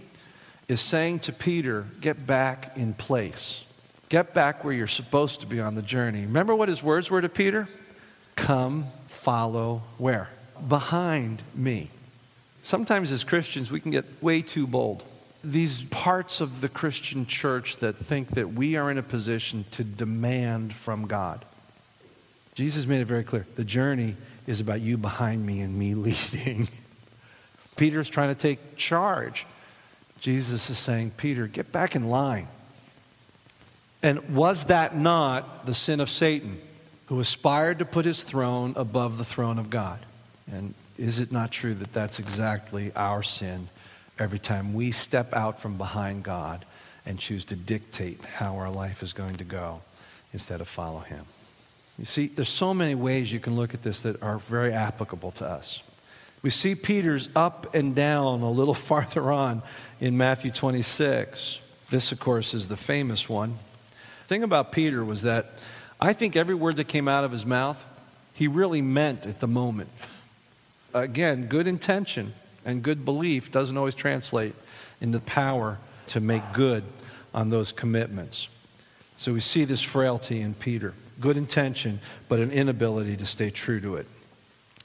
is 0.68 0.82
saying 0.82 1.20
to 1.20 1.34
Peter, 1.34 1.86
get 2.02 2.26
back 2.26 2.76
in 2.78 2.94
place. 2.94 3.64
Get 4.10 4.34
back 4.34 4.64
where 4.64 4.74
you're 4.74 4.88
supposed 4.88 5.42
to 5.42 5.48
be 5.48 5.60
on 5.60 5.76
the 5.76 5.82
journey. 5.82 6.22
Remember 6.22 6.56
what 6.56 6.70
his 6.70 6.82
words 6.82 7.10
were 7.10 7.22
to 7.22 7.30
Peter? 7.30 7.68
Come 8.36 8.86
follow 9.08 9.82
where? 9.98 10.30
Behind 10.68 11.42
me. 11.54 11.90
Sometimes 12.64 13.12
as 13.12 13.24
Christians, 13.24 13.72
we 13.72 13.80
can 13.80 13.92
get 13.92 14.06
way 14.22 14.42
too 14.42 14.68
bold. 14.68 15.04
These 15.44 15.84
parts 15.84 16.42
of 16.42 16.62
the 16.62 16.70
Christian 16.70 17.26
church 17.26 17.78
that 17.78 17.96
think 17.96 18.32
that 18.32 18.54
we 18.54 18.76
are 18.76 18.92
in 18.92 18.98
a 18.98 19.04
position 19.04 19.66
to 19.72 19.84
demand 19.84 20.74
from 20.74 21.08
God. 21.08 21.46
Jesus 22.56 22.88
made 22.88 23.02
it 23.02 23.06
very 23.06 23.24
clear 23.24 23.46
the 23.56 23.64
journey 23.64 24.16
is 24.48 24.62
about 24.62 24.82
you 24.82 24.98
behind 24.98 25.46
me 25.46 25.62
and 25.62 25.78
me 25.78 25.94
leading. 25.94 26.68
Peter's 27.78 28.10
trying 28.10 28.30
to 28.30 28.40
take 28.40 28.76
charge. 28.76 29.46
Jesus 30.20 30.70
is 30.70 30.78
saying, 30.78 31.12
Peter, 31.12 31.48
get 31.48 31.72
back 31.72 31.96
in 31.96 32.08
line. 32.08 32.48
And 34.04 34.36
was 34.36 34.66
that 34.66 34.96
not 34.96 35.66
the 35.66 35.74
sin 35.74 36.00
of 36.00 36.10
Satan? 36.10 36.60
who 37.08 37.20
aspired 37.20 37.80
to 37.80 37.86
put 37.86 38.06
his 38.06 38.24
throne 38.24 38.74
above 38.76 39.18
the 39.18 39.26
throne 39.26 39.58
of 39.58 39.70
God. 39.70 40.00
And 40.52 40.74
is 40.98 41.20
it 41.20 41.32
not 41.32 41.52
true 41.52 41.74
that 41.74 41.94
that's 41.94 42.20
exactly 42.20 42.92
our 42.96 43.24
sin 43.24 43.70
every 44.20 44.40
time 44.40 44.74
we 44.74 44.92
step 44.92 45.34
out 45.34 45.60
from 45.60 45.78
behind 45.78 46.24
God 46.24 46.66
and 47.06 47.18
choose 47.18 47.46
to 47.46 47.56
dictate 47.56 48.24
how 48.26 48.58
our 48.58 48.70
life 48.70 49.04
is 49.04 49.14
going 49.14 49.38
to 49.38 49.46
go 49.46 49.82
instead 50.34 50.60
of 50.60 50.68
follow 50.68 51.00
him? 51.00 51.26
You 51.98 52.06
see, 52.06 52.28
there's 52.28 52.50
so 52.50 52.74
many 52.74 52.94
ways 52.94 53.32
you 53.32 53.40
can 53.40 53.56
look 53.56 53.74
at 53.74 53.84
this 53.84 54.02
that 54.02 54.22
are 54.22 54.38
very 54.40 54.74
applicable 54.74 55.32
to 55.32 55.48
us. 55.48 55.82
We 56.48 56.52
see 56.52 56.76
Peter's 56.76 57.28
up 57.36 57.76
and 57.76 57.94
down 57.94 58.40
a 58.40 58.50
little 58.50 58.74
farther 58.90 59.34
on 59.34 59.62
in 60.00 60.16
Matthew 60.16 60.50
26. 60.50 61.60
This, 61.90 62.14
of 62.14 62.22
course, 62.22 62.54
is 62.54 62.70
the 62.70 62.78
famous 62.78 63.28
one. 63.28 63.60
The 63.90 64.28
thing 64.30 64.44
about 64.44 64.72
Peter 64.72 65.04
was 65.04 65.24
that 65.24 65.48
I 66.00 66.14
think 66.14 66.38
every 66.38 66.56
word 66.56 66.78
that 66.78 66.88
came 66.88 67.10
out 67.10 67.26
of 67.26 67.34
his 67.34 67.46
mouth, 67.46 67.86
he 68.34 68.48
really 68.48 68.82
meant 68.82 69.26
at 69.26 69.42
the 69.42 69.48
moment. 69.48 69.90
Again, 70.94 71.48
good 71.48 71.68
intention 71.68 72.34
and 72.64 72.82
good 72.82 73.04
belief 73.04 73.52
doesn't 73.52 73.78
always 73.78 73.94
translate 73.94 74.56
into 75.02 75.20
power 75.20 75.78
to 76.08 76.22
make 76.22 76.54
good 76.54 76.86
on 77.34 77.50
those 77.50 77.74
commitments. 77.74 78.48
So 79.18 79.34
we 79.34 79.42
see 79.42 79.66
this 79.66 79.82
frailty 79.82 80.40
in 80.40 80.54
Peter 80.54 80.94
good 81.20 81.36
intention, 81.36 82.00
but 82.30 82.40
an 82.40 82.52
inability 82.52 83.18
to 83.18 83.26
stay 83.26 83.50
true 83.50 83.82
to 83.82 83.98
it. 83.98 84.08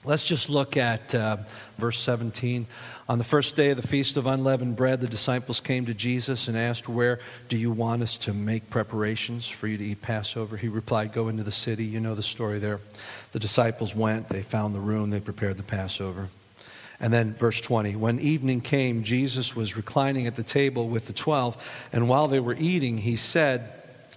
Let's 0.05 0.25
just 0.25 0.51
look 0.51 0.77
at 0.77 1.15
uh, 1.15 1.37
verse 1.79 2.01
17. 2.01 2.67
On 3.09 3.19
the 3.19 3.25
first 3.25 3.55
day 3.55 3.71
of 3.71 3.77
the 3.77 3.87
Feast 3.87 4.17
of 4.17 4.27
Unleavened 4.27 4.75
Bread, 4.75 5.01
the 5.01 5.07
disciples 5.07 5.61
came 5.61 5.87
to 5.87 5.95
Jesus 5.95 6.49
and 6.49 6.59
asked, 6.59 6.89
Where 6.89 7.21
do 7.49 7.57
you 7.57 7.71
want 7.71 8.03
us 8.03 8.19
to 8.19 8.33
make 8.33 8.69
preparations 8.69 9.49
for 9.49 9.69
you 9.69 9.79
to 9.79 9.85
eat 9.85 10.03
Passover? 10.03 10.57
He 10.57 10.67
replied, 10.67 11.13
Go 11.13 11.29
into 11.29 11.45
the 11.45 11.53
city. 11.53 11.85
You 11.85 12.01
know 12.01 12.17
the 12.17 12.23
story 12.23 12.59
there. 12.59 12.81
The 13.31 13.39
disciples 13.39 13.95
went, 13.95 14.29
they 14.29 14.43
found 14.43 14.75
the 14.75 14.81
room, 14.81 15.11
they 15.11 15.21
prepared 15.21 15.57
the 15.57 15.63
Passover. 15.63 16.31
And 16.99 17.13
then, 17.13 17.35
verse 17.35 17.61
20 17.61 17.95
When 17.95 18.19
evening 18.19 18.61
came, 18.61 19.05
Jesus 19.05 19.55
was 19.55 19.77
reclining 19.77 20.27
at 20.27 20.35
the 20.35 20.43
table 20.43 20.89
with 20.89 21.07
the 21.07 21.13
twelve, 21.13 21.63
and 21.93 22.09
while 22.09 22.27
they 22.27 22.41
were 22.41 22.57
eating, 22.59 22.99
he 22.99 23.15
said, 23.15 23.73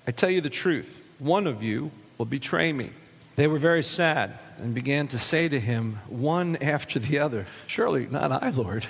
I 0.08 0.12
tell 0.12 0.32
you 0.32 0.42
the 0.42 0.50
truth, 0.50 1.00
one 1.20 1.46
of 1.46 1.62
you 1.62 1.92
will 2.18 2.25
betray 2.25 2.74
me. 2.74 2.89
They 3.36 3.48
were 3.48 3.60
very 3.60 3.84
sad 3.84 4.38
and 4.60 4.74
began 4.74 5.08
to 5.10 5.20
say 5.20 5.50
to 5.50 5.60
him, 5.60 6.00
one 6.08 6.56
after 6.58 7.00
the 7.00 7.20
other, 7.20 7.46
Surely 7.68 8.08
not 8.08 8.32
I, 8.32 8.50
Lord. 8.51 8.88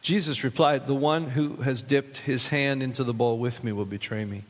Jesus 0.00 0.44
replied, 0.44 0.86
The 0.86 0.94
one 0.94 1.30
who 1.30 1.56
has 1.56 1.82
dipped 1.82 2.18
his 2.18 2.48
hand 2.48 2.82
into 2.82 3.04
the 3.04 3.12
bowl 3.12 3.38
with 3.38 3.62
me 3.62 3.72
will 3.72 3.84
betray 3.84 4.24
me. 4.24 4.44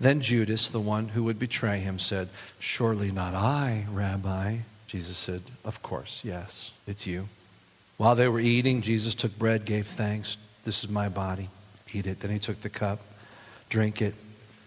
Then 0.00 0.20
Judas, 0.20 0.68
the 0.68 0.80
one 0.80 1.08
who 1.08 1.24
would 1.24 1.38
betray 1.38 1.80
him, 1.80 1.98
said, 1.98 2.28
Surely 2.58 3.10
not 3.10 3.34
I, 3.34 3.86
Rabbi. 3.90 4.58
Jesus 4.86 5.16
said, 5.16 5.42
Of 5.64 5.82
course, 5.82 6.22
yes, 6.24 6.72
it's 6.86 7.06
you. 7.06 7.28
While 7.96 8.14
they 8.14 8.28
were 8.28 8.40
eating, 8.40 8.82
Jesus 8.82 9.14
took 9.14 9.36
bread, 9.38 9.64
gave 9.64 9.86
thanks. 9.86 10.36
This 10.64 10.84
is 10.84 10.90
my 10.90 11.08
body. 11.08 11.48
Eat 11.92 12.06
it. 12.06 12.20
Then 12.20 12.30
he 12.30 12.38
took 12.38 12.60
the 12.60 12.68
cup, 12.68 13.00
drink 13.70 14.02
it. 14.02 14.14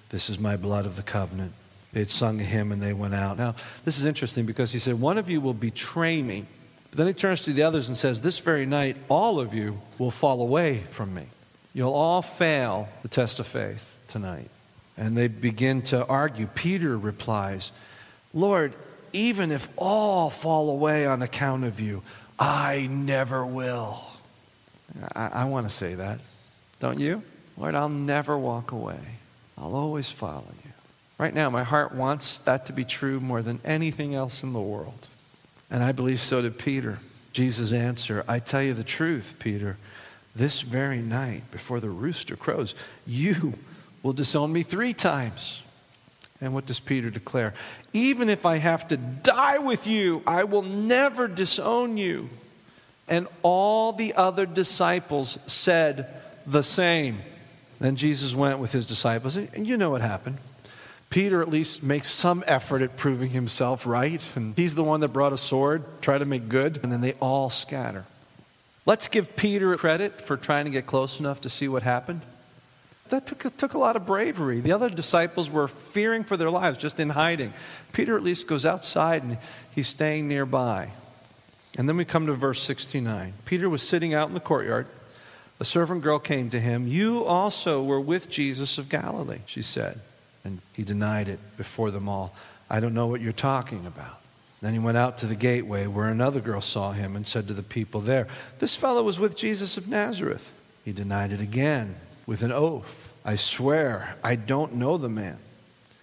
This 0.10 0.30
is 0.30 0.40
my 0.40 0.58
blood 0.58 0.86
of 0.86 0.96
the 0.96 1.04
covenant 1.04 1.54
they 1.94 2.00
had 2.00 2.10
sung 2.10 2.40
a 2.40 2.44
hymn 2.44 2.72
and 2.72 2.82
they 2.82 2.94
went 2.94 3.14
out. 3.14 3.38
Now, 3.38 3.56
this 3.84 4.00
is 4.00 4.06
interesting 4.06 4.46
because 4.46 4.72
he 4.72 4.80
said, 4.80 5.00
One 5.00 5.18
of 5.18 5.30
you 5.30 5.42
will 5.42 5.54
betray 5.54 6.22
me. 6.22 6.46
But 6.90 6.98
then 6.98 7.08
he 7.08 7.14
turns 7.14 7.42
to 7.44 7.54
the 7.54 7.64
others 7.64 7.88
and 7.88 7.98
says, 7.98 8.22
This 8.22 8.40
very 8.40 8.66
night, 8.66 8.98
all 9.10 9.40
of 9.40 9.54
you 9.54 9.80
will 9.98 10.12
fall 10.12 10.42
away 10.42 10.84
from 10.92 11.14
me. 11.14 11.24
You'll 11.74 11.94
all 11.94 12.22
fail 12.22 12.90
the 13.02 13.08
test 13.08 13.40
of 13.40 13.48
faith 13.48 13.98
tonight. 14.08 14.50
And 14.98 15.18
they 15.18 15.28
begin 15.28 15.82
to 15.84 16.06
argue. 16.06 16.48
Peter 16.48 16.98
replies, 16.98 17.72
Lord, 18.34 18.74
even 19.14 19.52
if 19.52 19.68
all 19.78 20.30
fall 20.30 20.70
away 20.70 21.06
on 21.06 21.22
account 21.22 21.64
of 21.64 21.80
you, 21.80 22.04
I 22.40 22.88
never 22.90 23.46
will. 23.46 24.04
I, 25.16 25.28
I 25.28 25.46
want 25.46 25.68
to 25.68 25.74
say 25.74 25.96
that. 25.96 26.20
Don't 26.80 27.00
you? 27.00 27.24
Lord, 27.58 27.76
I'll 27.76 27.90
never 27.90 28.38
walk 28.38 28.72
away. 28.72 29.00
I'll 29.58 29.76
always 29.76 30.10
follow 30.10 30.46
you. 30.66 30.71
Right 31.22 31.36
now, 31.36 31.52
my 31.52 31.62
heart 31.62 31.94
wants 31.94 32.40
that 32.40 32.66
to 32.66 32.74
be 32.74 32.84
true 32.84 33.20
more 33.20 33.44
than 33.44 33.60
anything 33.64 34.16
else 34.16 34.42
in 34.42 34.54
the 34.54 34.60
world. 34.60 35.08
And 35.70 35.84
I 35.84 35.92
believe 35.92 36.20
so 36.20 36.42
did 36.42 36.58
Peter. 36.58 36.98
Jesus' 37.32 37.74
answer 37.74 38.26
I 38.28 38.40
tell 38.40 38.64
you 38.64 38.74
the 38.74 38.84
truth, 38.84 39.36
Peter, 39.38 39.78
this 40.36 40.62
very 40.62 40.98
night, 40.98 41.44
before 41.52 41.80
the 41.80 41.92
rooster 41.92 42.36
crows, 42.36 42.74
you 43.06 43.54
will 44.02 44.14
disown 44.14 44.52
me 44.52 44.64
three 44.64 44.94
times. 44.94 45.62
And 46.42 46.56
what 46.56 46.66
does 46.66 46.80
Peter 46.80 47.12
declare? 47.12 47.54
Even 47.94 48.28
if 48.28 48.48
I 48.48 48.58
have 48.58 48.88
to 48.88 48.98
die 48.98 49.60
with 49.60 49.86
you, 49.86 50.24
I 50.26 50.46
will 50.46 50.64
never 50.64 51.28
disown 51.28 51.98
you. 51.98 52.30
And 53.08 53.28
all 53.44 53.94
the 53.94 54.16
other 54.16 54.48
disciples 54.48 55.38
said 55.46 56.08
the 56.48 56.64
same. 56.64 57.20
Then 57.80 57.96
Jesus 57.96 58.34
went 58.34 58.58
with 58.58 58.72
his 58.72 58.88
disciples, 58.88 59.36
and 59.36 59.68
you 59.68 59.78
know 59.78 59.92
what 59.92 60.02
happened. 60.02 60.40
Peter 61.12 61.42
at 61.42 61.50
least 61.50 61.84
makes 61.84 62.10
some 62.10 62.42
effort 62.48 62.82
at 62.82 62.96
proving 62.96 63.30
himself 63.30 63.86
right, 63.86 64.24
and 64.36 64.56
he's 64.56 64.76
the 64.76 64.84
one 64.84 65.02
that 65.02 65.10
brought 65.10 65.34
a 65.34 65.38
sword, 65.38 65.84
try 66.02 66.18
to 66.18 66.26
make 66.26 66.48
good, 66.48 66.80
and 66.82 66.92
then 66.92 67.02
they 67.02 67.12
all 67.20 67.50
scatter. 67.50 68.06
Let's 68.86 69.10
give 69.10 69.36
Peter 69.36 69.76
credit 69.76 70.22
for 70.22 70.38
trying 70.38 70.66
to 70.66 70.72
get 70.72 70.88
close 70.88 71.20
enough 71.20 71.42
to 71.42 71.50
see 71.50 71.68
what 71.68 71.84
happened. 71.84 72.22
That 73.10 73.28
took, 73.28 73.58
took 73.58 73.74
a 73.74 73.78
lot 73.78 73.98
of 73.98 74.06
bravery. 74.06 74.62
The 74.62 74.72
other 74.72 74.88
disciples 74.88 75.50
were 75.50 75.68
fearing 75.68 76.24
for 76.24 76.38
their 76.38 76.50
lives, 76.50 76.78
just 76.78 76.98
in 76.98 77.10
hiding. 77.10 77.54
Peter 77.92 78.16
at 78.16 78.24
least 78.24 78.48
goes 78.48 78.66
outside 78.66 79.22
and 79.22 79.38
he's 79.76 79.90
staying 79.90 80.30
nearby. 80.30 80.92
And 81.78 81.90
then 81.90 81.98
we 81.98 82.06
come 82.06 82.28
to 82.28 82.34
verse 82.34 82.64
69. 82.64 83.34
Peter 83.44 83.70
was 83.70 83.82
sitting 83.82 84.14
out 84.14 84.30
in 84.30 84.34
the 84.34 84.40
courtyard. 84.40 84.88
A 85.60 85.66
servant 85.66 86.04
girl 86.04 86.20
came 86.20 86.50
to 86.52 86.60
him. 86.60 86.88
You 86.88 87.26
also 87.26 87.84
were 87.84 88.00
with 88.00 88.30
Jesus 88.30 88.78
of 88.78 88.88
Galilee, 88.88 89.40
she 89.46 89.62
said. 89.62 90.00
And 90.44 90.60
he 90.74 90.84
denied 90.84 91.28
it 91.28 91.40
before 91.58 91.92
them 91.92 92.10
all. 92.10 92.36
I 92.70 92.80
don't 92.80 92.94
know 92.94 93.08
what 93.08 93.22
you're 93.22 93.32
talking 93.32 93.86
about. 93.86 94.20
Then 94.62 94.74
he 94.74 94.80
went 94.80 94.98
out 94.98 95.18
to 95.20 95.26
the 95.26 95.36
gateway 95.36 95.88
where 95.88 96.08
another 96.08 96.40
girl 96.40 96.62
saw 96.62 96.92
him 96.92 97.16
and 97.16 97.26
said 97.26 97.48
to 97.48 97.54
the 97.54 97.64
people 97.64 98.02
there, 98.02 98.28
This 98.60 98.76
fellow 98.76 99.02
was 99.02 99.20
with 99.20 99.36
Jesus 99.36 99.76
of 99.78 99.88
Nazareth. 99.88 100.52
He 100.86 100.92
denied 100.92 101.32
it 101.32 101.42
again 101.42 101.96
with 102.28 102.44
an 102.44 102.52
oath. 102.52 103.12
I 103.26 103.36
swear, 103.36 104.16
I 104.24 104.36
don't 104.36 104.76
know 104.76 104.98
the 104.98 105.10
man. 105.10 105.38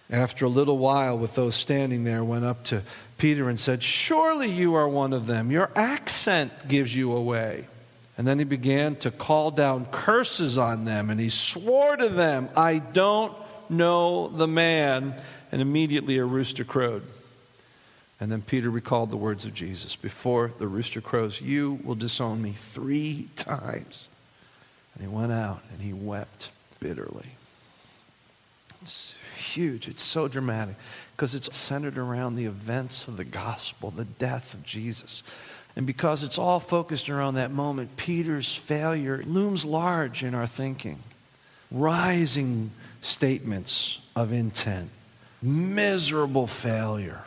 After 0.09 0.45
a 0.45 0.49
little 0.49 0.77
while, 0.77 1.17
with 1.17 1.35
those 1.35 1.55
standing 1.55 2.03
there, 2.03 2.23
went 2.23 2.43
up 2.43 2.63
to 2.65 2.81
Peter 3.17 3.47
and 3.47 3.59
said, 3.59 3.83
Surely 3.83 4.49
you 4.49 4.73
are 4.75 4.89
one 4.89 5.13
of 5.13 5.27
them. 5.27 5.51
Your 5.51 5.69
accent 5.75 6.67
gives 6.67 6.95
you 6.95 7.11
away. 7.11 7.67
And 8.17 8.27
then 8.27 8.39
he 8.39 8.45
began 8.45 8.95
to 8.97 9.11
call 9.11 9.51
down 9.51 9.85
curses 9.85 10.57
on 10.57 10.83
them, 10.83 11.09
and 11.09 11.19
he 11.19 11.29
swore 11.29 11.95
to 11.95 12.09
them, 12.09 12.49
I 12.57 12.79
don't 12.79 13.33
know 13.69 14.27
the 14.27 14.47
man. 14.47 15.13
And 15.51 15.61
immediately 15.61 16.17
a 16.17 16.25
rooster 16.25 16.63
crowed. 16.63 17.03
And 18.19 18.31
then 18.31 18.41
Peter 18.41 18.69
recalled 18.69 19.09
the 19.09 19.17
words 19.17 19.45
of 19.45 19.53
Jesus 19.53 19.95
Before 19.95 20.51
the 20.59 20.67
rooster 20.67 21.01
crows, 21.01 21.41
you 21.41 21.79
will 21.83 21.95
disown 21.95 22.41
me 22.41 22.51
three 22.51 23.29
times. 23.35 24.07
And 24.93 25.03
he 25.03 25.07
went 25.07 25.31
out 25.31 25.61
and 25.71 25.81
he 25.81 25.93
wept 25.93 26.51
bitterly. 26.79 27.29
It's 28.81 29.15
huge, 29.35 29.87
it's 29.87 30.03
so 30.03 30.27
dramatic 30.27 30.75
because 31.15 31.35
it's 31.35 31.55
centered 31.55 31.97
around 31.97 32.35
the 32.35 32.45
events 32.45 33.07
of 33.07 33.17
the 33.17 33.25
gospel, 33.25 33.91
the 33.91 34.05
death 34.05 34.53
of 34.53 34.63
Jesus. 34.63 35.23
And 35.75 35.85
because 35.85 36.23
it's 36.23 36.37
all 36.37 36.59
focused 36.59 37.09
around 37.09 37.35
that 37.35 37.51
moment, 37.51 37.97
Peter's 37.97 38.53
failure 38.53 39.21
looms 39.25 39.65
large 39.65 40.23
in 40.23 40.33
our 40.33 40.47
thinking. 40.47 40.99
Rising 41.71 42.71
statements 43.01 43.99
of 44.15 44.31
intent, 44.31 44.89
miserable 45.41 46.47
failure. 46.47 47.23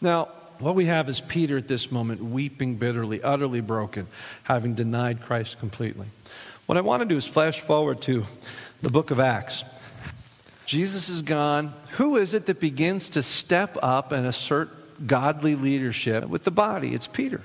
Now, 0.00 0.28
what 0.58 0.74
we 0.74 0.86
have 0.86 1.08
is 1.08 1.20
Peter 1.20 1.58
at 1.58 1.68
this 1.68 1.92
moment 1.92 2.22
weeping 2.22 2.76
bitterly, 2.76 3.22
utterly 3.22 3.60
broken, 3.60 4.06
having 4.44 4.74
denied 4.74 5.22
Christ 5.22 5.58
completely. 5.58 6.06
What 6.66 6.78
I 6.78 6.80
want 6.80 7.02
to 7.02 7.06
do 7.06 7.16
is 7.16 7.26
flash 7.26 7.60
forward 7.60 8.00
to 8.02 8.24
the 8.82 8.90
book 8.90 9.10
of 9.10 9.20
Acts. 9.20 9.64
Jesus 10.64 11.08
is 11.08 11.22
gone. 11.22 11.72
Who 11.92 12.16
is 12.16 12.34
it 12.34 12.46
that 12.46 12.58
begins 12.58 13.10
to 13.10 13.22
step 13.22 13.76
up 13.82 14.12
and 14.12 14.26
assert 14.26 14.70
godly 15.06 15.54
leadership 15.54 16.28
with 16.28 16.44
the 16.44 16.50
body? 16.50 16.94
It's 16.94 17.06
Peter. 17.06 17.42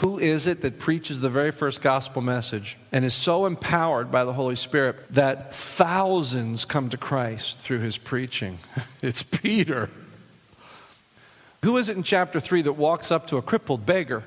Who 0.00 0.18
is 0.18 0.46
it 0.46 0.62
that 0.62 0.78
preaches 0.78 1.20
the 1.20 1.28
very 1.28 1.52
first 1.52 1.82
gospel 1.82 2.22
message 2.22 2.78
and 2.90 3.04
is 3.04 3.12
so 3.12 3.44
empowered 3.44 4.10
by 4.10 4.24
the 4.24 4.32
Holy 4.32 4.54
Spirit 4.54 4.96
that 5.12 5.54
thousands 5.54 6.64
come 6.64 6.88
to 6.88 6.96
Christ 6.96 7.58
through 7.58 7.80
his 7.80 7.98
preaching? 7.98 8.58
It's 9.02 9.22
Peter. 9.22 9.88
Who 11.62 11.76
is 11.78 11.88
it 11.88 11.96
in 11.96 12.02
chapter 12.02 12.38
3 12.38 12.62
that 12.62 12.74
walks 12.74 13.10
up 13.10 13.28
to 13.28 13.38
a 13.38 13.42
crippled 13.42 13.86
beggar 13.86 14.24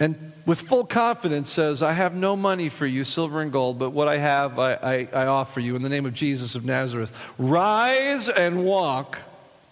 and 0.00 0.32
with 0.46 0.60
full 0.60 0.84
confidence 0.84 1.50
says, 1.50 1.82
I 1.82 1.92
have 1.92 2.14
no 2.14 2.36
money 2.36 2.68
for 2.68 2.86
you, 2.86 3.02
silver 3.02 3.40
and 3.42 3.50
gold, 3.50 3.78
but 3.78 3.90
what 3.90 4.06
I 4.06 4.18
have 4.18 4.58
I, 4.58 4.74
I, 4.74 5.08
I 5.12 5.26
offer 5.26 5.58
you 5.60 5.74
in 5.74 5.82
the 5.82 5.88
name 5.88 6.06
of 6.06 6.14
Jesus 6.14 6.54
of 6.54 6.64
Nazareth. 6.64 7.16
Rise 7.36 8.28
and 8.28 8.64
walk. 8.64 9.18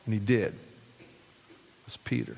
And 0.05 0.15
he 0.15 0.21
did. 0.21 0.59
It's 1.87 1.97
Peter. 1.97 2.37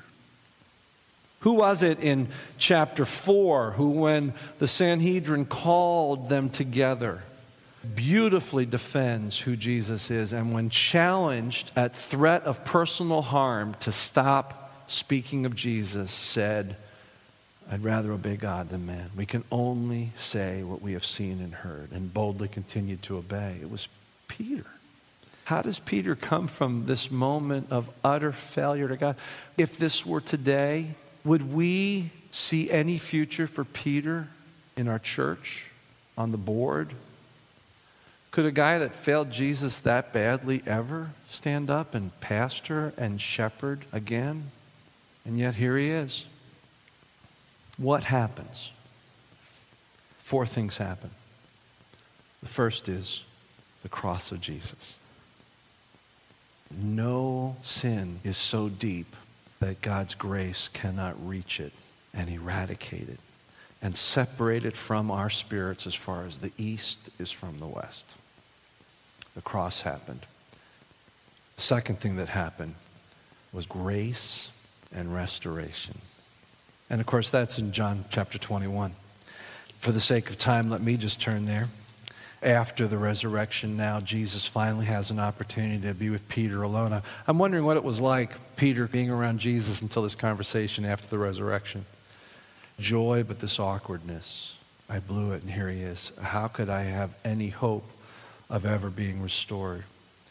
Who 1.39 1.53
was 1.53 1.83
it 1.83 1.99
in 1.99 2.27
chapter 2.57 3.05
4 3.05 3.71
who, 3.71 3.91
when 3.91 4.33
the 4.59 4.67
Sanhedrin 4.67 5.45
called 5.45 6.29
them 6.29 6.49
together, 6.49 7.23
beautifully 7.95 8.65
defends 8.65 9.39
who 9.39 9.55
Jesus 9.55 10.11
is, 10.11 10.33
and 10.33 10.53
when 10.53 10.69
challenged 10.69 11.71
at 11.75 11.95
threat 11.95 12.43
of 12.43 12.65
personal 12.65 13.21
harm 13.21 13.73
to 13.81 13.91
stop 13.91 14.71
speaking 14.87 15.45
of 15.45 15.55
Jesus, 15.55 16.11
said, 16.11 16.75
I'd 17.71 17.83
rather 17.83 18.11
obey 18.11 18.35
God 18.35 18.69
than 18.69 18.85
man. 18.85 19.11
We 19.15 19.25
can 19.25 19.43
only 19.51 20.09
say 20.15 20.63
what 20.63 20.81
we 20.81 20.93
have 20.93 21.05
seen 21.05 21.39
and 21.39 21.53
heard 21.53 21.91
and 21.91 22.13
boldly 22.13 22.47
continue 22.47 22.97
to 22.97 23.17
obey. 23.17 23.57
It 23.61 23.69
was 23.69 23.87
Peter. 24.27 24.65
How 25.45 25.61
does 25.61 25.79
Peter 25.79 26.15
come 26.15 26.47
from 26.47 26.85
this 26.85 27.09
moment 27.09 27.67
of 27.71 27.89
utter 28.03 28.31
failure 28.31 28.87
to 28.87 28.97
God? 28.97 29.15
If 29.57 29.77
this 29.77 30.05
were 30.05 30.21
today, 30.21 30.95
would 31.23 31.53
we 31.53 32.11
see 32.31 32.69
any 32.69 32.97
future 32.97 33.47
for 33.47 33.63
Peter 33.63 34.27
in 34.75 34.87
our 34.87 34.99
church, 34.99 35.65
on 36.17 36.31
the 36.31 36.37
board? 36.37 36.93
Could 38.31 38.45
a 38.45 38.51
guy 38.51 38.77
that 38.79 38.93
failed 38.93 39.31
Jesus 39.31 39.79
that 39.81 40.13
badly 40.13 40.61
ever 40.65 41.11
stand 41.29 41.69
up 41.69 41.95
and 41.95 42.17
pastor 42.19 42.93
and 42.97 43.19
shepherd 43.19 43.85
again? 43.91 44.51
And 45.25 45.37
yet 45.37 45.55
here 45.55 45.77
he 45.77 45.89
is. 45.89 46.25
What 47.77 48.03
happens? 48.03 48.71
Four 50.19 50.45
things 50.45 50.77
happen. 50.77 51.09
The 52.41 52.49
first 52.49 52.87
is 52.87 53.23
the 53.81 53.89
cross 53.89 54.31
of 54.31 54.41
Jesus. 54.41 54.95
No 56.71 57.55
sin 57.61 58.19
is 58.23 58.37
so 58.37 58.69
deep 58.69 59.15
that 59.59 59.81
God's 59.81 60.15
grace 60.15 60.69
cannot 60.69 61.15
reach 61.27 61.59
it 61.59 61.73
and 62.13 62.29
eradicate 62.29 63.09
it 63.09 63.19
and 63.81 63.95
separate 63.95 64.65
it 64.65 64.75
from 64.75 65.09
our 65.09 65.29
spirits 65.29 65.87
as 65.87 65.95
far 65.95 66.25
as 66.25 66.39
the 66.39 66.51
east 66.57 67.09
is 67.19 67.31
from 67.31 67.57
the 67.57 67.67
west. 67.67 68.07
The 69.35 69.41
cross 69.41 69.81
happened. 69.81 70.25
The 71.55 71.61
second 71.61 71.99
thing 71.99 72.17
that 72.17 72.29
happened 72.29 72.75
was 73.53 73.65
grace 73.65 74.49
and 74.93 75.13
restoration. 75.13 75.97
And 76.89 76.99
of 76.99 77.07
course, 77.07 77.29
that's 77.29 77.59
in 77.59 77.71
John 77.71 78.05
chapter 78.09 78.37
21. 78.37 78.93
For 79.79 79.91
the 79.91 80.01
sake 80.01 80.29
of 80.29 80.37
time, 80.37 80.69
let 80.69 80.81
me 80.81 80.97
just 80.97 81.21
turn 81.21 81.45
there. 81.45 81.67
After 82.41 82.87
the 82.87 82.97
resurrection, 82.97 83.75
now 83.75 83.99
Jesus 83.99 84.47
finally 84.47 84.85
has 84.85 85.11
an 85.11 85.19
opportunity 85.19 85.81
to 85.87 85.93
be 85.93 86.09
with 86.09 86.27
Peter 86.29 86.61
alone. 86.61 87.01
I'm 87.27 87.37
wondering 87.37 87.65
what 87.65 87.77
it 87.77 87.83
was 87.83 87.99
like, 87.99 88.31
Peter 88.55 88.87
being 88.87 89.09
around 89.09 89.39
Jesus 89.39 89.81
until 89.81 90.03
this 90.03 90.15
conversation 90.15 90.85
after 90.85 91.07
the 91.07 91.17
resurrection. 91.17 91.85
Joy, 92.79 93.23
but 93.27 93.39
this 93.39 93.59
awkwardness. 93.59 94.55
I 94.89 94.99
blew 94.99 95.33
it, 95.33 95.41
and 95.41 95.51
here 95.51 95.69
he 95.69 95.81
is. 95.81 96.11
How 96.21 96.47
could 96.47 96.69
I 96.69 96.83
have 96.83 97.13
any 97.25 97.49
hope 97.49 97.89
of 98.49 98.65
ever 98.65 98.89
being 98.89 99.21
restored? 99.21 99.83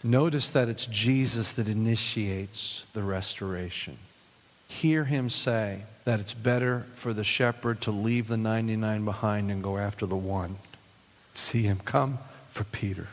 Notice 0.02 0.50
that 0.52 0.68
it's 0.68 0.86
Jesus 0.86 1.52
that 1.52 1.68
initiates 1.68 2.86
the 2.94 3.02
restoration 3.02 3.98
hear 4.68 5.04
him 5.04 5.30
say 5.30 5.80
that 6.04 6.20
it's 6.20 6.34
better 6.34 6.86
for 6.94 7.12
the 7.12 7.24
shepherd 7.24 7.80
to 7.80 7.90
leave 7.90 8.28
the 8.28 8.36
99 8.36 9.04
behind 9.04 9.50
and 9.50 9.62
go 9.62 9.78
after 9.78 10.06
the 10.06 10.16
one. 10.16 10.56
See 11.38 11.62
him 11.62 11.78
come 11.84 12.18
for 12.50 12.64
Peter. 12.64 13.06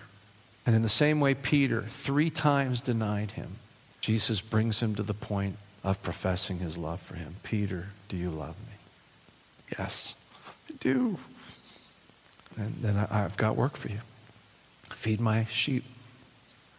And 0.66 0.76
in 0.76 0.82
the 0.82 0.90
same 0.90 1.20
way, 1.20 1.36
Peter 1.36 1.84
three 1.84 2.32
times 2.32 2.82
denied 2.82 3.32
him. 3.32 3.58
Jesus 4.02 4.42
brings 4.42 4.82
him 4.82 4.96
to 4.96 5.04
the 5.04 5.14
point 5.14 5.58
of 5.84 6.02
professing 6.02 6.58
his 6.58 6.76
love 6.76 7.00
for 7.00 7.16
him. 7.16 7.36
Peter, 7.44 7.90
do 8.10 8.18
you 8.18 8.32
love 8.32 8.56
me? 8.60 9.76
Yes, 9.78 10.16
I 10.68 10.74
do. 10.80 11.20
And 12.58 12.76
then 12.82 12.98
I, 12.98 13.20
have 13.20 13.38
got 13.38 13.56
work 13.56 13.78
for 13.78 13.90
you. 13.90 14.00
Feed 14.90 15.22
my 15.22 15.46
sheep. 15.46 15.84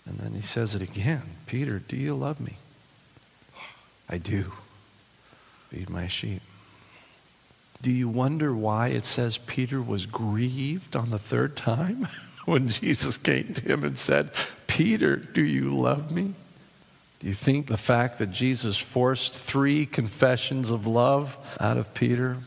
And 0.05 0.19
then 0.19 0.33
he 0.33 0.43
says 0.43 0.75
it 0.75 0.83
again 0.83 1.23
Peter, 1.47 1.79
do 1.79 1.97
you 1.97 2.15
love 2.15 2.41
me? 2.41 2.57
I 4.09 4.19
do. 4.19 4.53
Feed 5.71 5.89
my 5.89 6.09
sheep. 6.09 6.43
Do 7.87 7.93
you 7.93 8.09
wonder 8.09 8.53
why 8.53 8.89
it 8.89 9.07
says 9.07 9.39
Peter 9.39 9.81
was 9.81 10.07
grieved 10.07 10.97
on 10.97 11.11
the 11.11 11.21
third 11.21 11.57
time 11.57 12.09
when 12.45 12.69
Jesus 12.69 13.17
came 13.17 13.55
to 13.55 13.61
him 13.61 13.85
and 13.85 13.97
said, 13.97 14.33
Peter, 14.67 15.15
do 15.15 15.41
you 15.41 15.73
love 15.73 16.11
me? 16.11 16.35
Do 17.21 17.29
you 17.29 17.33
think 17.33 17.69
the 17.69 17.77
fact 17.77 18.19
that 18.19 18.33
Jesus 18.33 18.77
forced 18.77 19.37
three 19.37 19.87
confessions 19.87 20.73
of 20.73 20.89
love 20.89 21.39
out 21.61 21.77
of 21.77 21.95
Peter 21.95 22.39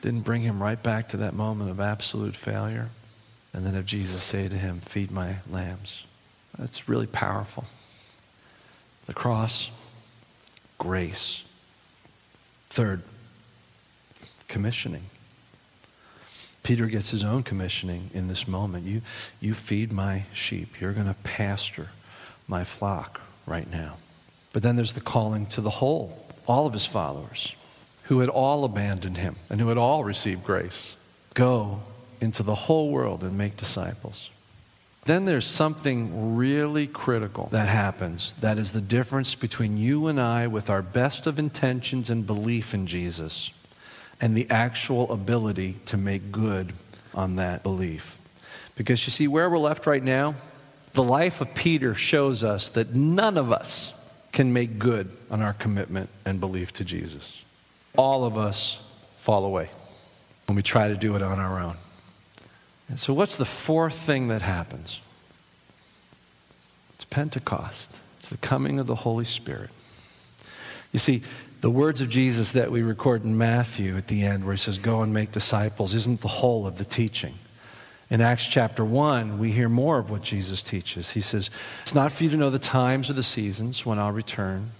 didn't 0.00 0.22
bring 0.22 0.40
him 0.40 0.62
right 0.62 0.82
back 0.82 1.10
to 1.10 1.18
that 1.18 1.34
moment 1.34 1.68
of 1.68 1.78
absolute 1.78 2.34
failure? 2.34 2.88
And 3.52 3.66
then 3.66 3.74
have 3.74 3.84
Jesus 3.84 4.22
say 4.22 4.48
to 4.48 4.56
him, 4.56 4.80
Feed 4.80 5.10
my 5.10 5.34
lambs? 5.50 6.04
That's 6.58 6.88
really 6.88 7.06
powerful. 7.06 7.66
The 9.04 9.12
cross, 9.12 9.70
grace. 10.78 11.44
Third, 12.70 13.02
commissioning. 14.50 15.04
Peter 16.62 16.86
gets 16.86 17.10
his 17.10 17.24
own 17.24 17.42
commissioning 17.42 18.10
in 18.12 18.28
this 18.28 18.46
moment. 18.46 18.84
You, 18.84 19.00
you 19.40 19.54
feed 19.54 19.90
my 19.90 20.24
sheep. 20.34 20.80
You're 20.80 20.92
going 20.92 21.06
to 21.06 21.14
pasture 21.22 21.88
my 22.46 22.64
flock 22.64 23.20
right 23.46 23.70
now. 23.70 23.96
But 24.52 24.62
then 24.62 24.76
there's 24.76 24.92
the 24.92 25.00
calling 25.00 25.46
to 25.46 25.62
the 25.62 25.70
whole, 25.70 26.26
all 26.46 26.66
of 26.66 26.72
his 26.74 26.84
followers, 26.84 27.54
who 28.04 28.20
had 28.20 28.28
all 28.28 28.64
abandoned 28.64 29.16
him 29.16 29.36
and 29.48 29.60
who 29.60 29.68
had 29.68 29.78
all 29.78 30.04
received 30.04 30.44
grace. 30.44 30.96
Go 31.32 31.80
into 32.20 32.42
the 32.42 32.54
whole 32.54 32.90
world 32.90 33.22
and 33.22 33.38
make 33.38 33.56
disciples. 33.56 34.28
Then 35.04 35.24
there's 35.24 35.46
something 35.46 36.36
really 36.36 36.86
critical 36.86 37.48
that 37.52 37.68
happens. 37.68 38.34
That 38.40 38.58
is 38.58 38.72
the 38.72 38.82
difference 38.82 39.34
between 39.34 39.78
you 39.78 40.08
and 40.08 40.20
I, 40.20 40.46
with 40.46 40.68
our 40.68 40.82
best 40.82 41.26
of 41.26 41.38
intentions 41.38 42.10
and 42.10 42.26
belief 42.26 42.74
in 42.74 42.86
Jesus, 42.86 43.50
and 44.20 44.36
the 44.36 44.48
actual 44.50 45.10
ability 45.12 45.76
to 45.86 45.96
make 45.96 46.30
good 46.30 46.72
on 47.14 47.36
that 47.36 47.62
belief. 47.62 48.18
Because 48.76 49.06
you 49.06 49.10
see, 49.10 49.28
where 49.28 49.48
we're 49.50 49.58
left 49.58 49.86
right 49.86 50.02
now, 50.02 50.34
the 50.92 51.02
life 51.02 51.40
of 51.40 51.54
Peter 51.54 51.94
shows 51.94 52.42
us 52.44 52.68
that 52.70 52.94
none 52.94 53.38
of 53.38 53.52
us 53.52 53.92
can 54.32 54.52
make 54.52 54.78
good 54.78 55.10
on 55.30 55.42
our 55.42 55.52
commitment 55.52 56.08
and 56.24 56.40
belief 56.40 56.72
to 56.74 56.84
Jesus. 56.84 57.42
All 57.96 58.24
of 58.24 58.36
us 58.36 58.80
fall 59.16 59.44
away 59.44 59.70
when 60.46 60.56
we 60.56 60.62
try 60.62 60.88
to 60.88 60.96
do 60.96 61.14
it 61.16 61.22
on 61.22 61.38
our 61.38 61.60
own. 61.60 61.76
And 62.88 62.98
so, 62.98 63.12
what's 63.12 63.36
the 63.36 63.44
fourth 63.44 63.94
thing 63.94 64.28
that 64.28 64.42
happens? 64.42 65.00
It's 66.94 67.04
Pentecost, 67.04 67.92
it's 68.18 68.28
the 68.28 68.36
coming 68.38 68.78
of 68.78 68.86
the 68.86 68.96
Holy 68.96 69.24
Spirit. 69.24 69.70
You 70.92 70.98
see, 70.98 71.22
the 71.60 71.70
words 71.70 72.00
of 72.00 72.08
Jesus 72.08 72.52
that 72.52 72.70
we 72.70 72.82
record 72.82 73.24
in 73.24 73.36
Matthew 73.36 73.96
at 73.96 74.08
the 74.08 74.22
end, 74.22 74.44
where 74.44 74.54
he 74.54 74.58
says, 74.58 74.78
Go 74.78 75.02
and 75.02 75.12
make 75.12 75.32
disciples, 75.32 75.94
isn't 75.94 76.20
the 76.20 76.28
whole 76.28 76.66
of 76.66 76.78
the 76.78 76.84
teaching. 76.84 77.34
In 78.08 78.20
Acts 78.20 78.46
chapter 78.46 78.84
1, 78.84 79.38
we 79.38 79.52
hear 79.52 79.68
more 79.68 79.98
of 79.98 80.10
what 80.10 80.22
Jesus 80.22 80.62
teaches. 80.62 81.12
He 81.12 81.20
says, 81.20 81.50
It's 81.82 81.94
not 81.94 82.12
for 82.12 82.24
you 82.24 82.30
to 82.30 82.36
know 82.36 82.50
the 82.50 82.58
times 82.58 83.10
or 83.10 83.12
the 83.12 83.22
seasons 83.22 83.84
when 83.84 83.98
I'll 83.98 84.10
return, 84.10 84.70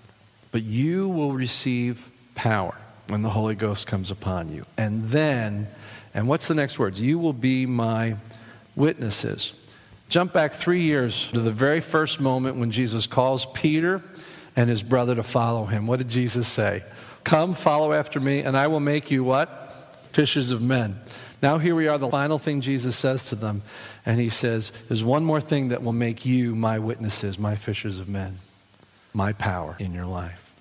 but 0.52 0.62
you 0.62 1.08
will 1.08 1.32
receive 1.32 2.08
power 2.34 2.74
when 3.08 3.22
the 3.22 3.30
Holy 3.30 3.54
Ghost 3.54 3.86
comes 3.86 4.10
upon 4.10 4.50
you. 4.50 4.64
And 4.76 5.04
then, 5.10 5.68
and 6.14 6.28
what's 6.28 6.48
the 6.48 6.54
next 6.54 6.78
words? 6.78 7.00
You 7.00 7.18
will 7.18 7.32
be 7.32 7.66
my 7.66 8.16
witnesses. 8.74 9.52
Jump 10.08 10.32
back 10.32 10.54
three 10.54 10.82
years 10.82 11.28
to 11.28 11.40
the 11.40 11.52
very 11.52 11.80
first 11.80 12.20
moment 12.20 12.56
when 12.56 12.72
Jesus 12.72 13.06
calls 13.06 13.46
Peter 13.46 14.02
and 14.56 14.68
his 14.68 14.82
brother 14.82 15.14
to 15.14 15.22
follow 15.22 15.64
him. 15.64 15.86
What 15.86 15.98
did 15.98 16.08
Jesus 16.08 16.48
say? 16.48 16.82
Come, 17.24 17.54
follow 17.54 17.92
after 17.92 18.18
me, 18.18 18.40
and 18.40 18.56
I 18.56 18.66
will 18.66 18.80
make 18.80 19.10
you 19.10 19.24
what? 19.24 19.96
Fishers 20.12 20.50
of 20.50 20.62
men. 20.62 20.98
Now, 21.42 21.58
here 21.58 21.74
we 21.74 21.88
are, 21.88 21.96
the 21.96 22.10
final 22.10 22.38
thing 22.38 22.60
Jesus 22.60 22.96
says 22.96 23.26
to 23.26 23.34
them. 23.34 23.62
And 24.04 24.20
he 24.20 24.28
says, 24.28 24.72
There's 24.88 25.04
one 25.04 25.24
more 25.24 25.40
thing 25.40 25.68
that 25.68 25.82
will 25.82 25.92
make 25.92 26.26
you 26.26 26.54
my 26.54 26.78
witnesses, 26.78 27.38
my 27.38 27.56
fishers 27.56 28.00
of 28.00 28.08
men, 28.08 28.38
my 29.14 29.32
power 29.32 29.76
in 29.78 29.94
your 29.94 30.06
life. 30.06 30.52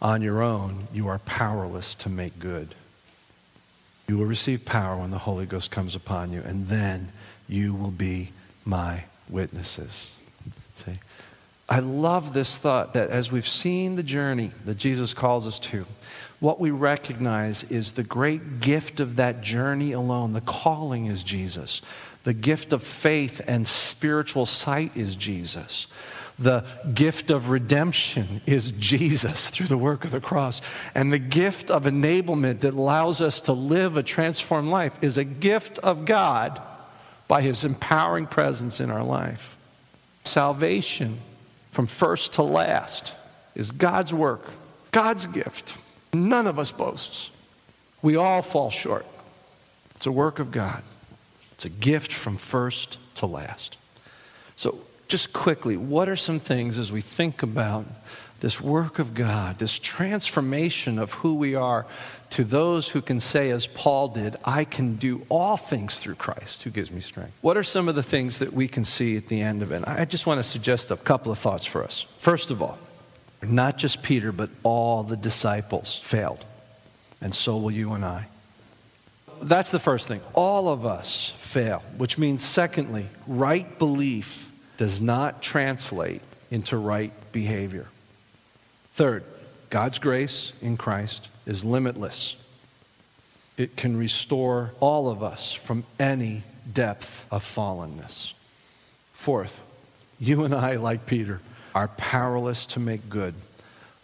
On 0.00 0.22
your 0.22 0.42
own, 0.42 0.88
you 0.92 1.06
are 1.08 1.20
powerless 1.20 1.94
to 1.96 2.08
make 2.08 2.38
good. 2.40 2.74
You 4.08 4.18
will 4.18 4.26
receive 4.26 4.64
power 4.64 4.96
when 4.96 5.12
the 5.12 5.18
Holy 5.18 5.46
Ghost 5.46 5.70
comes 5.70 5.94
upon 5.94 6.32
you, 6.32 6.42
and 6.42 6.66
then 6.66 7.12
you 7.48 7.72
will 7.74 7.92
be 7.92 8.30
my 8.64 9.04
witnesses. 9.28 10.10
See? 10.74 10.98
I 11.72 11.78
love 11.78 12.34
this 12.34 12.58
thought 12.58 12.92
that 12.92 13.08
as 13.08 13.32
we've 13.32 13.48
seen 13.48 13.96
the 13.96 14.02
journey 14.02 14.52
that 14.66 14.76
Jesus 14.76 15.14
calls 15.14 15.46
us 15.46 15.58
to, 15.60 15.86
what 16.38 16.60
we 16.60 16.70
recognize 16.70 17.64
is 17.64 17.92
the 17.92 18.02
great 18.02 18.60
gift 18.60 19.00
of 19.00 19.16
that 19.16 19.40
journey 19.40 19.92
alone. 19.92 20.34
The 20.34 20.42
calling 20.42 21.06
is 21.06 21.22
Jesus. 21.22 21.80
The 22.24 22.34
gift 22.34 22.74
of 22.74 22.82
faith 22.82 23.40
and 23.46 23.66
spiritual 23.66 24.44
sight 24.44 24.94
is 24.94 25.16
Jesus. 25.16 25.86
The 26.38 26.66
gift 26.92 27.30
of 27.30 27.48
redemption 27.48 28.42
is 28.44 28.72
Jesus 28.72 29.48
through 29.48 29.68
the 29.68 29.78
work 29.78 30.04
of 30.04 30.10
the 30.10 30.20
cross. 30.20 30.60
And 30.94 31.10
the 31.10 31.18
gift 31.18 31.70
of 31.70 31.84
enablement 31.84 32.60
that 32.60 32.74
allows 32.74 33.22
us 33.22 33.40
to 33.42 33.54
live 33.54 33.96
a 33.96 34.02
transformed 34.02 34.68
life 34.68 34.98
is 35.02 35.16
a 35.16 35.24
gift 35.24 35.78
of 35.78 36.04
God 36.04 36.60
by 37.28 37.40
his 37.40 37.64
empowering 37.64 38.26
presence 38.26 38.78
in 38.78 38.90
our 38.90 39.02
life. 39.02 39.56
Salvation 40.24 41.18
from 41.72 41.86
first 41.86 42.34
to 42.34 42.42
last 42.42 43.14
is 43.54 43.72
God's 43.72 44.14
work, 44.14 44.44
God's 44.92 45.26
gift. 45.26 45.76
None 46.12 46.46
of 46.46 46.58
us 46.58 46.70
boasts. 46.70 47.30
We 48.02 48.16
all 48.16 48.42
fall 48.42 48.70
short. 48.70 49.06
It's 49.96 50.06
a 50.06 50.12
work 50.12 50.38
of 50.38 50.50
God, 50.50 50.82
it's 51.52 51.64
a 51.64 51.70
gift 51.70 52.12
from 52.12 52.36
first 52.36 52.98
to 53.16 53.26
last. 53.26 53.78
So, 54.56 54.78
just 55.08 55.32
quickly, 55.32 55.76
what 55.76 56.08
are 56.08 56.16
some 56.16 56.38
things 56.38 56.78
as 56.78 56.90
we 56.90 57.00
think 57.00 57.42
about 57.42 57.84
this 58.42 58.60
work 58.60 58.98
of 58.98 59.14
God, 59.14 59.60
this 59.60 59.78
transformation 59.78 60.98
of 60.98 61.12
who 61.12 61.34
we 61.34 61.54
are 61.54 61.86
to 62.30 62.42
those 62.42 62.88
who 62.88 63.00
can 63.00 63.20
say, 63.20 63.50
as 63.50 63.68
Paul 63.68 64.08
did, 64.08 64.34
I 64.44 64.64
can 64.64 64.96
do 64.96 65.24
all 65.28 65.56
things 65.56 66.00
through 66.00 66.16
Christ 66.16 66.64
who 66.64 66.70
gives 66.70 66.90
me 66.90 67.00
strength? 67.00 67.32
What 67.40 67.56
are 67.56 67.62
some 67.62 67.88
of 67.88 67.94
the 67.94 68.02
things 68.02 68.40
that 68.40 68.52
we 68.52 68.66
can 68.66 68.84
see 68.84 69.16
at 69.16 69.28
the 69.28 69.40
end 69.40 69.62
of 69.62 69.70
it? 69.70 69.84
I 69.86 70.04
just 70.06 70.26
want 70.26 70.38
to 70.38 70.42
suggest 70.42 70.90
a 70.90 70.96
couple 70.96 71.30
of 71.30 71.38
thoughts 71.38 71.64
for 71.64 71.84
us. 71.84 72.04
First 72.18 72.50
of 72.50 72.60
all, 72.60 72.78
not 73.42 73.78
just 73.78 74.02
Peter, 74.02 74.32
but 74.32 74.50
all 74.64 75.04
the 75.04 75.16
disciples 75.16 76.00
failed. 76.02 76.44
And 77.20 77.32
so 77.32 77.56
will 77.58 77.70
you 77.70 77.92
and 77.92 78.04
I. 78.04 78.26
That's 79.40 79.70
the 79.70 79.78
first 79.78 80.08
thing. 80.08 80.20
All 80.34 80.68
of 80.68 80.84
us 80.84 81.32
fail, 81.36 81.80
which 81.96 82.18
means, 82.18 82.42
secondly, 82.42 83.06
right 83.28 83.78
belief 83.78 84.50
does 84.78 85.00
not 85.00 85.42
translate 85.42 86.22
into 86.50 86.76
right 86.76 87.12
behavior. 87.30 87.86
Third, 88.92 89.24
God's 89.70 89.98
grace 89.98 90.52
in 90.60 90.76
Christ 90.76 91.28
is 91.46 91.64
limitless. 91.64 92.36
It 93.56 93.76
can 93.76 93.96
restore 93.96 94.72
all 94.80 95.08
of 95.08 95.22
us 95.22 95.52
from 95.52 95.84
any 95.98 96.42
depth 96.72 97.26
of 97.30 97.42
fallenness. 97.42 98.34
Fourth, 99.12 99.60
you 100.20 100.44
and 100.44 100.54
I, 100.54 100.76
like 100.76 101.06
Peter, 101.06 101.40
are 101.74 101.88
powerless 101.88 102.66
to 102.66 102.80
make 102.80 103.08
good 103.08 103.34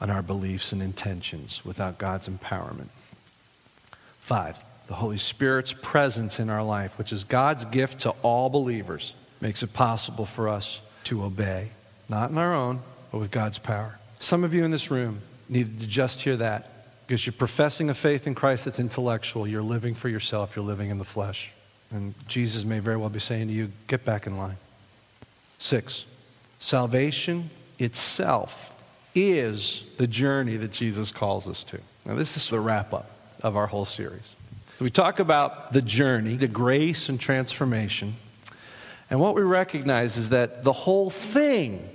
on 0.00 0.10
our 0.10 0.22
beliefs 0.22 0.72
and 0.72 0.82
intentions 0.82 1.64
without 1.64 1.98
God's 1.98 2.28
empowerment. 2.28 2.88
Five, 4.20 4.58
the 4.86 4.94
Holy 4.94 5.18
Spirit's 5.18 5.74
presence 5.74 6.40
in 6.40 6.48
our 6.48 6.62
life, 6.62 6.96
which 6.98 7.12
is 7.12 7.24
God's 7.24 7.64
gift 7.66 8.00
to 8.00 8.10
all 8.22 8.48
believers, 8.48 9.12
makes 9.40 9.62
it 9.62 9.72
possible 9.74 10.24
for 10.24 10.48
us 10.48 10.80
to 11.04 11.24
obey, 11.24 11.68
not 12.08 12.30
in 12.30 12.38
our 12.38 12.54
own, 12.54 12.80
but 13.12 13.18
with 13.18 13.30
God's 13.30 13.58
power. 13.58 13.98
Some 14.18 14.44
of 14.44 14.52
you 14.52 14.64
in 14.64 14.70
this 14.70 14.90
room 14.90 15.20
needed 15.48 15.80
to 15.80 15.86
just 15.86 16.22
hear 16.22 16.36
that 16.36 17.06
because 17.06 17.24
you're 17.24 17.32
professing 17.32 17.88
a 17.88 17.94
faith 17.94 18.26
in 18.26 18.34
Christ 18.34 18.64
that's 18.64 18.78
intellectual. 18.78 19.46
You're 19.46 19.62
living 19.62 19.94
for 19.94 20.08
yourself, 20.08 20.56
you're 20.56 20.64
living 20.64 20.90
in 20.90 20.98
the 20.98 21.04
flesh. 21.04 21.50
And 21.90 22.14
Jesus 22.28 22.64
may 22.64 22.80
very 22.80 22.96
well 22.96 23.08
be 23.08 23.20
saying 23.20 23.48
to 23.48 23.54
you, 23.54 23.70
get 23.86 24.04
back 24.04 24.26
in 24.26 24.36
line. 24.36 24.56
Six, 25.58 26.04
salvation 26.58 27.48
itself 27.78 28.72
is 29.14 29.84
the 29.96 30.06
journey 30.06 30.56
that 30.56 30.72
Jesus 30.72 31.12
calls 31.12 31.48
us 31.48 31.64
to. 31.64 31.80
Now, 32.04 32.14
this 32.14 32.36
is 32.36 32.50
the 32.50 32.60
wrap 32.60 32.92
up 32.92 33.10
of 33.42 33.56
our 33.56 33.66
whole 33.66 33.84
series. 33.84 34.34
We 34.80 34.90
talk 34.90 35.18
about 35.18 35.72
the 35.72 35.82
journey, 35.82 36.36
the 36.36 36.46
grace 36.46 37.08
and 37.08 37.18
transformation. 37.18 38.16
And 39.10 39.18
what 39.18 39.34
we 39.34 39.42
recognize 39.42 40.16
is 40.16 40.28
that 40.28 40.62
the 40.62 40.72
whole 40.72 41.10
thing 41.10 41.88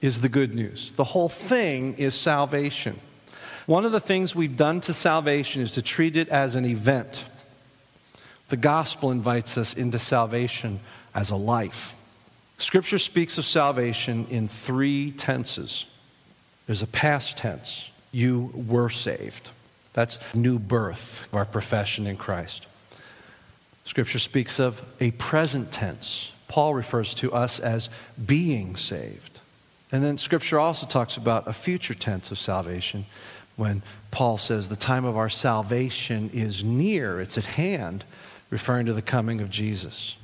is 0.00 0.20
the 0.20 0.28
good 0.28 0.54
news. 0.54 0.92
The 0.92 1.04
whole 1.04 1.28
thing 1.28 1.94
is 1.94 2.14
salvation. 2.14 2.98
One 3.66 3.84
of 3.84 3.92
the 3.92 4.00
things 4.00 4.34
we've 4.34 4.56
done 4.56 4.80
to 4.82 4.92
salvation 4.92 5.62
is 5.62 5.72
to 5.72 5.82
treat 5.82 6.16
it 6.16 6.28
as 6.28 6.54
an 6.54 6.64
event. 6.64 7.24
The 8.48 8.56
gospel 8.56 9.10
invites 9.10 9.56
us 9.56 9.74
into 9.74 9.98
salvation 9.98 10.80
as 11.14 11.30
a 11.30 11.36
life. 11.36 11.94
Scripture 12.58 12.98
speaks 12.98 13.38
of 13.38 13.44
salvation 13.44 14.26
in 14.28 14.48
three 14.48 15.12
tenses. 15.12 15.86
There's 16.66 16.82
a 16.82 16.86
past 16.86 17.38
tense, 17.38 17.88
you 18.12 18.50
were 18.54 18.90
saved. 18.90 19.50
That's 19.92 20.18
new 20.34 20.58
birth 20.58 21.26
our 21.32 21.44
profession 21.44 22.06
in 22.06 22.16
Christ. 22.16 22.66
Scripture 23.84 24.18
speaks 24.18 24.60
of 24.60 24.82
a 25.00 25.10
present 25.12 25.72
tense. 25.72 26.32
Paul 26.48 26.74
refers 26.74 27.14
to 27.14 27.32
us 27.32 27.60
as 27.60 27.88
being 28.24 28.76
saved. 28.76 29.39
And 29.92 30.04
then 30.04 30.18
Scripture 30.18 30.58
also 30.58 30.86
talks 30.86 31.16
about 31.16 31.48
a 31.48 31.52
future 31.52 31.94
tense 31.94 32.30
of 32.30 32.38
salvation 32.38 33.06
when 33.56 33.82
Paul 34.10 34.38
says 34.38 34.68
the 34.68 34.76
time 34.76 35.04
of 35.04 35.16
our 35.16 35.28
salvation 35.28 36.30
is 36.32 36.64
near, 36.64 37.20
it's 37.20 37.36
at 37.36 37.44
hand, 37.44 38.04
referring 38.48 38.86
to 38.86 38.92
the 38.92 39.02
coming 39.02 39.40
of 39.40 39.50
Jesus. 39.50 40.16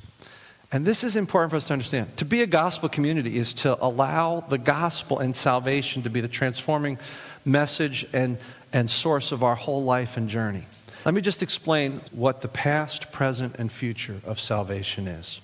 And 0.71 0.85
this 0.85 1.03
is 1.03 1.15
important 1.15 1.51
for 1.51 1.57
us 1.57 1.67
to 1.67 1.73
understand. 1.73 2.17
To 2.17 2.25
be 2.25 2.41
a 2.41 2.47
gospel 2.47 2.89
community 2.89 3.37
is 3.37 3.53
to 3.53 3.81
allow 3.83 4.41
the 4.41 4.57
gospel 4.57 5.19
and 5.19 5.35
salvation 5.35 6.03
to 6.03 6.09
be 6.09 6.19
the 6.19 6.27
transforming 6.27 6.97
message 7.45 8.05
and, 8.11 8.37
and 8.73 8.89
source 8.89 9.31
of 9.31 9.43
our 9.43 9.55
whole 9.55 9.83
life 9.83 10.17
and 10.17 10.27
journey. 10.27 10.65
Let 11.05 11.13
me 11.13 11.21
just 11.21 11.41
explain 11.41 12.01
what 12.11 12.41
the 12.41 12.49
past, 12.49 13.11
present, 13.13 13.55
and 13.57 13.71
future 13.71 14.19
of 14.25 14.41
salvation 14.41 15.07
is. 15.07 15.39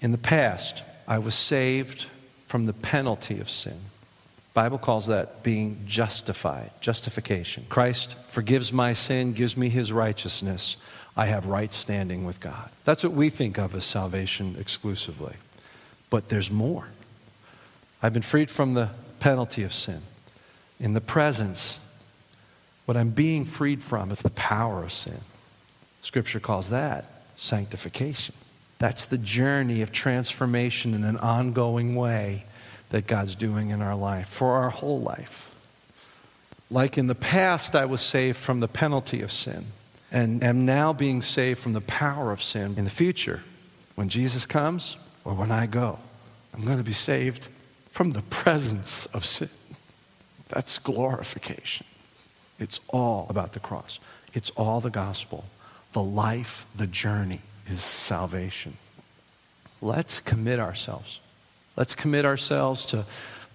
In 0.00 0.10
the 0.10 0.18
past, 0.18 0.82
I 1.06 1.18
was 1.18 1.34
saved 1.34 2.06
from 2.50 2.64
the 2.64 2.72
penalty 2.72 3.38
of 3.38 3.48
sin. 3.48 3.78
Bible 4.54 4.78
calls 4.78 5.06
that 5.06 5.44
being 5.44 5.84
justified, 5.86 6.72
justification. 6.80 7.64
Christ 7.68 8.16
forgives 8.26 8.72
my 8.72 8.92
sin, 8.92 9.34
gives 9.34 9.56
me 9.56 9.68
his 9.68 9.92
righteousness. 9.92 10.76
I 11.16 11.26
have 11.26 11.46
right 11.46 11.72
standing 11.72 12.24
with 12.24 12.40
God. 12.40 12.68
That's 12.84 13.04
what 13.04 13.12
we 13.12 13.30
think 13.30 13.56
of 13.56 13.76
as 13.76 13.84
salvation 13.84 14.56
exclusively. 14.58 15.36
But 16.10 16.28
there's 16.28 16.50
more. 16.50 16.88
I've 18.02 18.14
been 18.14 18.20
freed 18.20 18.50
from 18.50 18.74
the 18.74 18.88
penalty 19.20 19.62
of 19.62 19.72
sin. 19.72 20.02
In 20.80 20.92
the 20.92 21.00
presence, 21.00 21.78
what 22.84 22.96
I'm 22.96 23.10
being 23.10 23.44
freed 23.44 23.80
from 23.80 24.10
is 24.10 24.22
the 24.22 24.30
power 24.30 24.82
of 24.82 24.92
sin. 24.92 25.20
Scripture 26.02 26.40
calls 26.40 26.70
that 26.70 27.04
sanctification. 27.36 28.34
That's 28.80 29.04
the 29.04 29.18
journey 29.18 29.82
of 29.82 29.92
transformation 29.92 30.94
in 30.94 31.04
an 31.04 31.18
ongoing 31.18 31.94
way 31.94 32.44
that 32.88 33.06
God's 33.06 33.34
doing 33.34 33.68
in 33.68 33.82
our 33.82 33.94
life, 33.94 34.26
for 34.26 34.54
our 34.54 34.70
whole 34.70 35.02
life. 35.02 35.54
Like 36.70 36.96
in 36.96 37.06
the 37.06 37.14
past, 37.14 37.76
I 37.76 37.84
was 37.84 38.00
saved 38.00 38.38
from 38.38 38.60
the 38.60 38.68
penalty 38.68 39.20
of 39.20 39.30
sin 39.30 39.66
and 40.10 40.42
am 40.42 40.64
now 40.64 40.94
being 40.94 41.20
saved 41.20 41.60
from 41.60 41.74
the 41.74 41.82
power 41.82 42.32
of 42.32 42.42
sin. 42.42 42.74
In 42.78 42.84
the 42.84 42.90
future, 42.90 43.42
when 43.96 44.08
Jesus 44.08 44.46
comes 44.46 44.96
or 45.24 45.34
when 45.34 45.52
I 45.52 45.66
go, 45.66 45.98
I'm 46.54 46.64
going 46.64 46.78
to 46.78 46.82
be 46.82 46.92
saved 46.92 47.48
from 47.90 48.12
the 48.12 48.22
presence 48.22 49.04
of 49.12 49.26
sin. 49.26 49.50
That's 50.48 50.78
glorification. 50.78 51.86
It's 52.58 52.80
all 52.88 53.26
about 53.28 53.52
the 53.52 53.60
cross, 53.60 54.00
it's 54.32 54.48
all 54.50 54.80
the 54.80 54.90
gospel. 54.90 55.44
The 55.92 56.02
life, 56.02 56.66
the 56.76 56.86
journey 56.86 57.40
is 57.70 57.82
salvation. 57.82 58.76
Let's 59.80 60.20
commit 60.20 60.58
ourselves. 60.58 61.20
Let's 61.76 61.94
commit 61.94 62.24
ourselves 62.24 62.84
to 62.86 63.06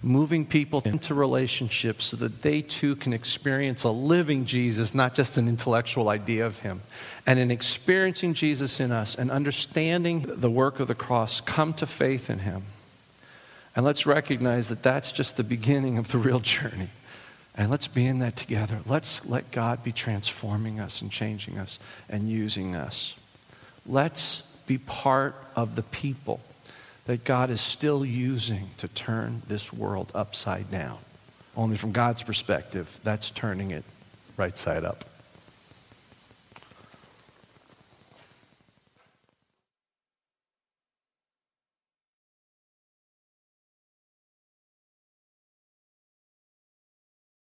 moving 0.01 0.45
people 0.45 0.81
into 0.85 1.13
relationships 1.13 2.05
so 2.05 2.17
that 2.17 2.41
they 2.41 2.61
too 2.61 2.95
can 2.95 3.13
experience 3.13 3.83
a 3.83 3.89
living 3.89 4.45
Jesus, 4.45 4.93
not 4.93 5.15
just 5.15 5.37
an 5.37 5.47
intellectual 5.47 6.09
idea 6.09 6.45
of 6.45 6.59
him. 6.59 6.81
And 7.25 7.39
in 7.39 7.49
experiencing 7.49 8.33
Jesus 8.33 8.79
in 8.79 8.91
us 8.91 9.15
and 9.15 9.31
understanding 9.31 10.25
the 10.27 10.49
work 10.49 10.79
of 10.79 10.87
the 10.87 10.95
cross, 10.95 11.41
come 11.41 11.73
to 11.75 11.87
faith 11.87 12.29
in 12.29 12.39
him. 12.39 12.63
And 13.75 13.85
let's 13.85 14.05
recognize 14.05 14.69
that 14.69 14.83
that's 14.83 15.11
just 15.11 15.37
the 15.37 15.43
beginning 15.43 15.97
of 15.97 16.11
the 16.11 16.17
real 16.17 16.39
journey. 16.39 16.89
And 17.55 17.71
let's 17.71 17.87
be 17.87 18.05
in 18.05 18.19
that 18.19 18.35
together. 18.35 18.79
Let's 18.85 19.25
let 19.25 19.51
God 19.51 19.83
be 19.83 19.91
transforming 19.91 20.79
us 20.79 21.01
and 21.01 21.11
changing 21.11 21.57
us 21.57 21.79
and 22.09 22.29
using 22.29 22.75
us. 22.75 23.15
Let's 23.85 24.41
be 24.67 24.77
part 24.77 25.35
of 25.55 25.75
the 25.75 25.83
people 25.83 26.39
that 27.05 27.23
God 27.23 27.49
is 27.49 27.61
still 27.61 28.03
using 28.03 28.69
to 28.77 28.87
turn 28.87 29.43
this 29.47 29.71
world 29.71 30.11
upside 30.15 30.71
down. 30.71 30.97
Only 31.55 31.77
from 31.77 31.91
God's 31.91 32.23
perspective, 32.23 32.99
that's 33.03 33.31
turning 33.31 33.71
it 33.71 33.83
right 34.37 34.57
side 34.57 34.83
up. 34.83 35.05